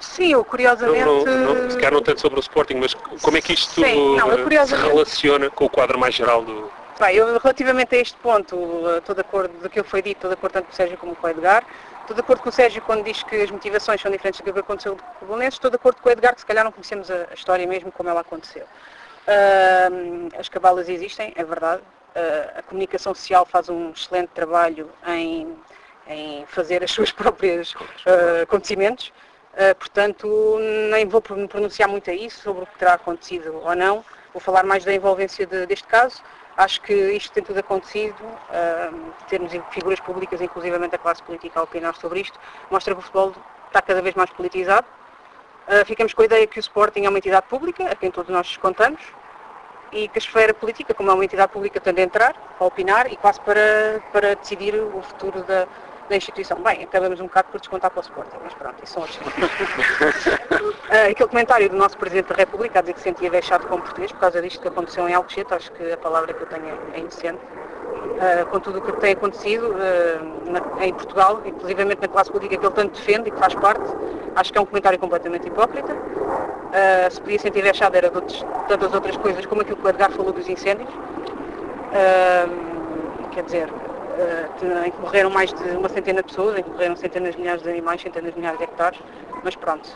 [0.00, 1.04] Sim, eu curiosamente.
[1.04, 3.82] Não, não, não, se calhar não tanto sobre o Sporting, mas como é que isto
[3.82, 4.88] Sim, não, curiosamente...
[4.88, 8.56] se relaciona com o quadro mais geral do, Bem, eu relativamente a este ponto,
[8.88, 10.98] eh, estou de acordo do que foi dito, estou de acordo tanto com o Sérgio
[10.98, 11.64] como com o Edgar.
[12.00, 14.58] Estou de acordo com o Sérgio quando diz que as motivações são diferentes do que
[14.58, 15.54] aconteceu com o Bolonenses.
[15.54, 18.08] Estou de acordo com o Edgar que se calhar não conhecemos a, história mesmo como
[18.08, 18.64] ela aconteceu.
[18.64, 21.82] Uh, as cabalas existem, é verdade.
[22.16, 25.56] Uh, a comunicação social faz um excelente trabalho em,
[26.08, 29.12] em fazer as suas próprias uh, acontecimentos.
[29.78, 30.58] portanto,
[30.90, 34.04] nem vou me pronunciar muito a isso sobre o que terá acontecido ou não.
[34.32, 36.22] Vou falar mais da envolvência de, deste caso.
[36.58, 41.62] Acho que isto tem tudo acontecido, uh, termos figuras públicas, inclusivamente a classe política, a
[41.62, 42.36] opinar sobre isto,
[42.68, 43.32] mostra que o futebol
[43.68, 44.84] está cada vez mais politizado.
[45.68, 48.28] Uh, ficamos com a ideia que o Sporting é uma entidade pública, a quem todos
[48.28, 49.00] nós contamos,
[49.92, 53.06] e que a esfera política, como é uma entidade pública, tem de entrar, a opinar
[53.12, 55.64] e quase para, para decidir o futuro da,
[56.08, 56.58] da instituição.
[56.62, 61.10] Bem, acabamos um bocado por descontar para o Sporting, mas pronto, isso são outros uh,
[61.10, 64.12] Aquele comentário do nosso Presidente da República a dizer que se sentia deixado como português
[64.12, 67.00] por causa disto que aconteceu em Alcochete, acho que a palavra que eu tenho é
[67.00, 67.40] indecente.
[67.98, 72.58] Uh, com tudo o que tem acontecido uh, na, em Portugal, inclusivamente na classe política
[72.58, 73.84] que ele tanto defende e que faz parte,
[74.34, 75.92] acho que é um comentário completamente hipócrita.
[75.92, 79.88] Uh, se podia sentir deixado era de outros, tantas outras coisas, como aquilo que o
[79.88, 80.88] Edgar falou dos incêndios.
[83.32, 83.68] quer dizer,
[84.86, 87.62] em que morreram mais de uma centena de pessoas, em que morreram centenas de milhares
[87.62, 88.98] de animais, centenas de milhares de hectares,
[89.42, 89.88] mas pronto.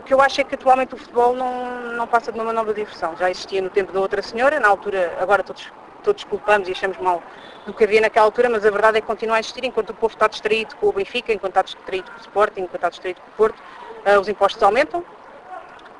[0.00, 2.74] O que eu acho é que atualmente o futebol não, não passa de uma nova
[2.74, 3.16] diversão.
[3.16, 5.70] Já existia no tempo da outra senhora, na altura, agora todos,
[6.02, 7.22] todos culpamos e achamos mal
[7.66, 9.94] do que havia naquela altura, mas a verdade é que continua a existir enquanto o
[9.94, 13.20] povo está distraído com o Benfica, enquanto está distraído com o Sporting, enquanto está distraído
[13.20, 13.62] com o Porto,
[14.06, 15.04] uh, os impostos aumentam,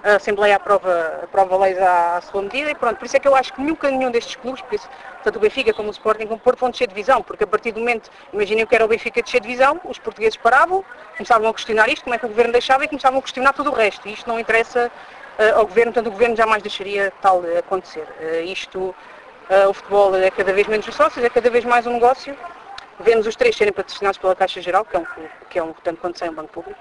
[0.03, 2.98] a Assembleia aprova, aprova leis à, à, sua medida e pronto.
[2.98, 4.88] Por isso é que eu acho que nunca nenhum destes clubes, por isso,
[5.22, 7.46] tanto o Benfica como o Sporting como o Porto, vão descer de divisão, porque a
[7.46, 10.84] partir do momento, imaginem que era o Benfica descer de divisão, os portugueses paravam,
[11.16, 13.70] começavam a questionar isto, como é que o Governo deixava e começavam a questionar tudo
[13.70, 14.09] o resto.
[14.09, 14.90] E isto não interessa
[15.38, 18.07] uh, ao Governo, portanto o Governo jamais deixaria tal uh, acontecer.
[18.20, 18.94] Uh, isto,
[19.68, 22.34] o futebol é cada vez menos os sócios, é cada vez mais um negócio.
[23.00, 25.07] Vemos os três serem patrocinados pela Caixa Geral, que é um,
[25.50, 26.80] que é um tanto quanto sei, um banco público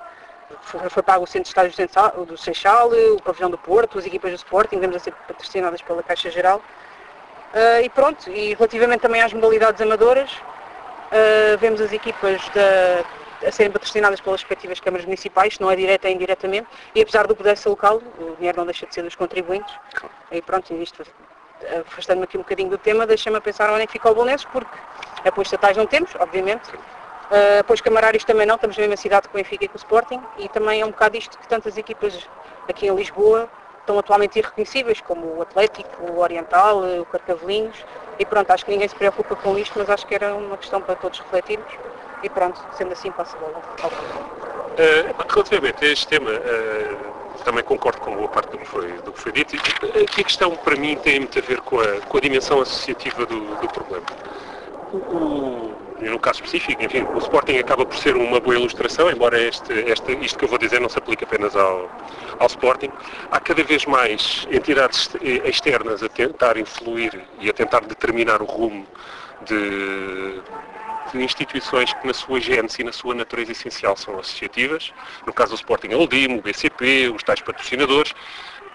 [0.62, 4.32] foi, foi pago o centro de estádios do Seixal, o pavilhão do Porto, as equipas
[4.32, 6.62] do Sporting, vemos a ser patrocinadas pela Caixa Geral.
[7.54, 13.04] Uh, e pronto, e relativamente também às modalidades amadoras, uh, vemos as equipas da,
[13.48, 17.36] a serem patrocinadas pelas respectivas câmaras municipais, não é direta é indiretamente, e apesar do
[17.36, 19.74] poder ser local, o dinheiro não deixa de ser dos contribuintes.
[20.32, 21.04] E pronto, isto
[21.82, 24.46] afastando-me aqui um bocadinho do tema, deixa-me a pensar onde é que fica o Bolonenses,
[24.46, 24.78] porque
[25.26, 26.70] apoios estatais não temos, obviamente,
[27.32, 29.78] Uh, pois camarários também não, estamos na mesma cidade com o Benfica e com o
[29.78, 32.28] Sporting e também é um bocado isto que tantas equipas
[32.68, 37.86] aqui em Lisboa estão atualmente irreconhecíveis, como o Atlético, o Oriental, o Carcavelinhos
[38.20, 40.82] e pronto, acho que ninguém se preocupa com isto, mas acho que era uma questão
[40.82, 41.72] para todos refletirmos
[42.22, 48.02] e pronto, sendo assim passo a bola uh, Relativamente a este tema, uh, também concordo
[48.02, 49.56] com boa parte do que foi, do que foi dito.
[49.56, 53.26] Aqui a questão para mim tem muito a ver com a, com a dimensão associativa
[53.26, 54.06] do, do problema.
[54.94, 55.72] O,
[56.10, 60.14] no caso específico, enfim, o Sporting acaba por ser uma boa ilustração, embora este, este,
[60.24, 61.90] isto que eu vou dizer não se aplique apenas ao,
[62.40, 62.90] ao Sporting.
[63.32, 68.86] Há cada vez mais entidades externas a tentar influir e a tentar determinar o rumo
[69.46, 70.42] de,
[71.14, 74.92] de instituições que na sua gênese e na sua natureza essencial são associativas.
[75.26, 78.14] No caso do Sporting, a Uldim, o BCP, os tais patrocinadores.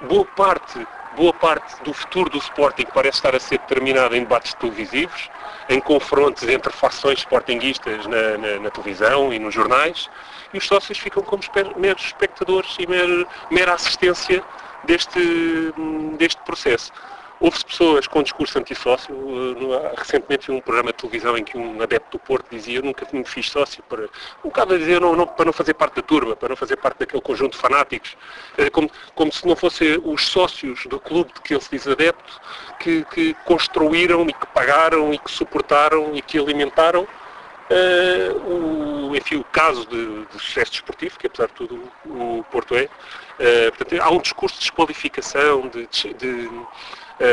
[0.03, 4.53] Boa parte boa parte do futuro do Sporting parece estar a ser determinada em debates
[4.55, 5.31] televisivos,
[5.69, 10.09] em confrontos entre fações sportinguistas na, na, na televisão e nos jornais,
[10.53, 11.43] e os sócios ficam como
[11.77, 14.43] meros espectadores e mera, assistência
[14.85, 15.21] deste,
[16.17, 16.93] deste processo.
[17.39, 19.14] Houve-se pessoas com discurso antissócio.
[19.14, 22.82] Eh, recentemente vi um programa de televisão em que um adepto do Porto dizia eu
[22.82, 24.05] nunca me fiz sócio para,
[24.43, 26.76] um bocado a dizer, não, não, para não fazer parte da turma, para não fazer
[26.76, 28.16] parte daquele conjunto de fanáticos,
[28.72, 32.41] como, como se não fossem os sócios do clube de que ele se diz adepto
[32.80, 37.07] que, que construíram e que pagaram e que suportaram e que alimentaram
[37.68, 42.76] Uh, o, enfim, o caso de, de, sucesso desportivo, que apesar de tudo o Porto
[42.76, 42.84] é.
[42.84, 46.49] Uh, portanto, há um discurso de desqualificação, de, de,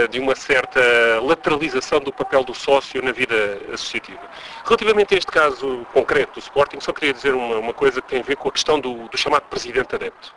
[0.09, 0.79] de, uma certa
[1.21, 3.35] lateralização do papel do sócio na vida
[3.73, 4.21] associativa.
[4.65, 8.19] Relativamente a este caso concreto do Sporting, só queria dizer uma, uma coisa que tem
[8.19, 10.33] a ver com a questão do, do chamado presidente adepto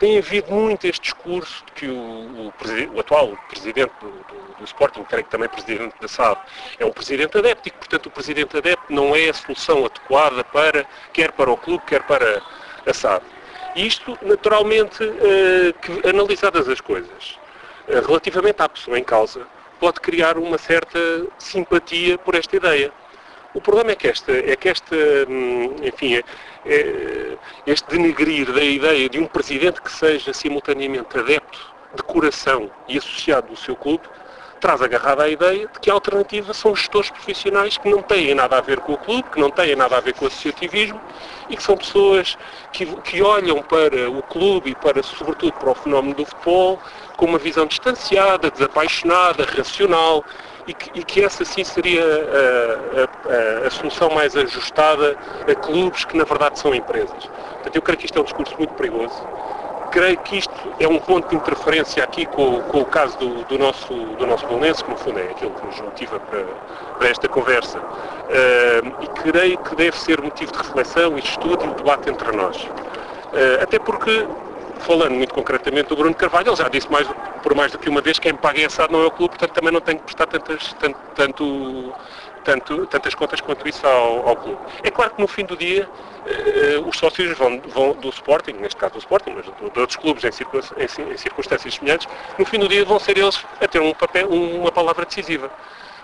[0.00, 2.52] tem havido muito este discurso de que o, o,
[2.94, 6.40] o atual presidente do, do, do, Sporting, creio que também presidente da SAD,
[6.78, 10.42] é um presidente adepto e que, portanto, o presidente adepto não é a solução adequada
[10.42, 12.42] para, quer para o clube, quer para
[12.86, 13.22] a SAD.
[13.76, 17.38] Isto, naturalmente, uh, que, analisadas as coisas,
[18.06, 19.46] relativamente à pessoa em causa,
[19.78, 20.98] pode criar uma certa
[21.38, 22.92] simpatia por esta ideia.
[23.52, 24.94] O problema é que esta, é que esta
[25.28, 26.22] hum, enfim, é,
[26.66, 27.36] é,
[27.66, 31.58] este denegrir da ideia de um presidente que seja simultaneamente adepto
[31.94, 34.04] de coração e associado do seu clube,
[34.60, 38.58] traz agarrada a ideia de que a alternativa são gestores profissionais que não têm nada
[38.58, 41.00] a ver com o clube, que não têm nada a ver com o associativismo
[41.48, 42.38] e que são pessoas
[42.72, 46.78] que, que olham para o clube e para, sobretudo, para o fenómeno do futebol
[47.16, 50.24] com uma visão distanciada, desapaixonada, racional
[50.66, 55.16] e que, e que essa sim seria a, a, a, solução mais ajustada
[55.48, 57.24] a clubes que na verdade são empresas.
[57.54, 59.22] Portanto, eu creio que isto é um discurso muito perigoso.
[59.90, 63.58] Creio que isto é um ponto de interferência aqui com, com o caso do, do,
[63.58, 66.44] nosso, do nosso Bolonense, que no fundo é aquilo que nos motiva para,
[66.98, 67.78] para esta conversa.
[67.78, 72.08] Uh, e creio que deve ser motivo de reflexão e de estudo e de debate
[72.08, 72.56] entre nós.
[72.62, 74.26] Uh, até porque
[74.80, 77.06] falando muito concretamente do Bruno Carvalho, ele já disse mais,
[77.42, 79.52] por mais do que uma vez que quem paga essa não é o clube, portanto
[79.52, 81.92] também não tem que prestar tantas, tanto, tanto,
[82.50, 84.58] tanto, tantas contas quanto isso ao, ao, clube.
[84.82, 85.88] É claro que no fim do dia
[86.26, 90.24] eh, os sócios vão, vão, do Sporting, neste caso do Sporting, mas de, outros clubes
[90.24, 93.94] em, em, em, circunstâncias semelhantes, no fim do dia vão ser eles a ter um
[93.94, 95.50] papel, uma palavra decisiva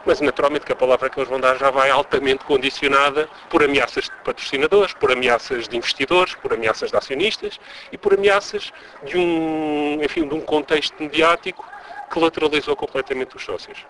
[0.09, 4.05] mas naturalmente que a palavra que eles vão dar já vai altamente condicionada por ameaças
[4.05, 7.59] de patrocinadores, por ameaças de investidores, por ameaças de acionistas
[7.91, 8.73] e por ameaças
[9.03, 11.69] de um, enfim, de um contexto mediático
[12.09, 13.85] que lateralizou completamente os sócios.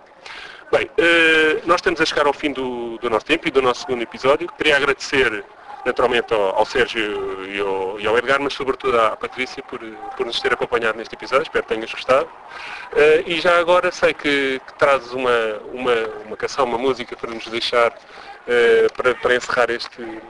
[0.71, 3.83] Bem, eh, nós estamos a chegar ao fim do, do nosso tempo e do nosso
[3.83, 4.49] segundo episódio.
[4.57, 5.45] Queria agradecer
[5.85, 9.79] naturalmente ao, ao Sérgio e ao, e ao, Edgar, mas sobretudo à Patrícia por,
[10.17, 12.27] por nos ter acompanhado neste episódio, espero que tenhas gostado.
[12.27, 15.31] Uh, e já agora sei que, que trazes uma,
[15.73, 15.95] uma,
[16.27, 20.21] uma canção, uma música para nos deixar uh, para, para encerrar este,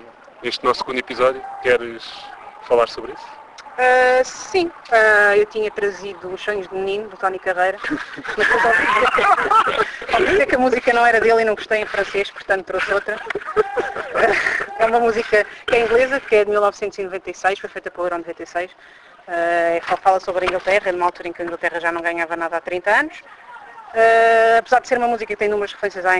[0.43, 1.43] este nosso segundo episódio.
[1.62, 2.05] Queres
[2.68, 3.45] falar sobre isso?
[3.77, 7.77] Uh, sim, uh, eu tinha trazido os sonhos de menino do Tony Carreira,
[10.12, 12.95] mas dizer que a música não era dele e não gostei em francês, portanto trouxe
[12.95, 13.16] outra.
[13.16, 18.16] Uh, é uma música que é inglesa, que é de 1996, foi feita pelo Euro
[18.16, 18.70] 96.
[18.70, 22.57] Uh, fala sobre a Inglaterra, numa altura em que a Inglaterra já não ganhava nada
[22.57, 23.22] há 30 anos.
[24.59, 26.12] apesar de ser uma música que tem inúmeras referências à,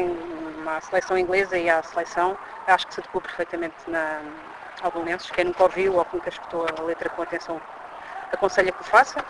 [0.76, 2.36] à seleção inglesa e à seleção,
[2.66, 4.20] acho que se adequou perfeitamente na,
[4.84, 7.60] albonenses, quem nunca ouviu ou nunca escutou a letra com atenção,
[8.32, 9.24] aconselho que o faça.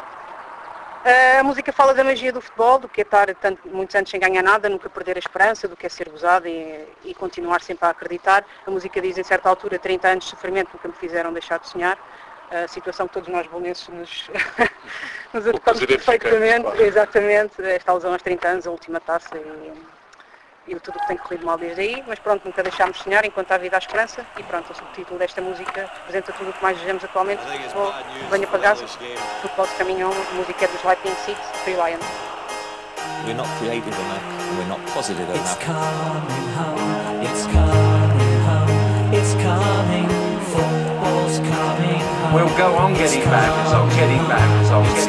[1.38, 4.18] A música fala da magia do futebol, do que é estar tanto, muitos anos sem
[4.18, 7.86] ganhar nada, nunca perder a esperança, do que é ser gozado e, e, continuar sempre
[7.86, 8.44] a acreditar.
[8.66, 11.68] A música diz, em certa altura, 30 anos de sofrimento nunca me fizeram deixar de
[11.68, 11.96] sonhar.
[12.50, 14.28] A situação que todos nós bolonenses nos,
[15.32, 16.62] nos adequamos perfeitamente.
[16.62, 16.82] Claro.
[16.82, 19.72] Exatamente, esta alusão aos 30 anos, a última taça e,
[20.68, 23.58] e tudo que tem corrido mal desde aí, mas pronto, nunca deixámos sonhar enquanto há
[23.58, 27.04] vida à esperança e pronto, o subtítulo desta música representa tudo o que mais desejamos
[27.04, 27.94] atualmente, futebol,
[28.30, 28.86] venha para casa,
[29.42, 31.98] futebol de caminhão, música é dos Lightning Six, Free Lion.
[33.24, 34.22] We're not creative enough,
[34.56, 35.40] we're not positive enough.
[35.40, 40.08] It's coming home, it's coming home, it's coming,
[40.50, 42.34] football's coming home.
[42.34, 45.05] We'll go on getting back, it's on getting back, it's on getting back,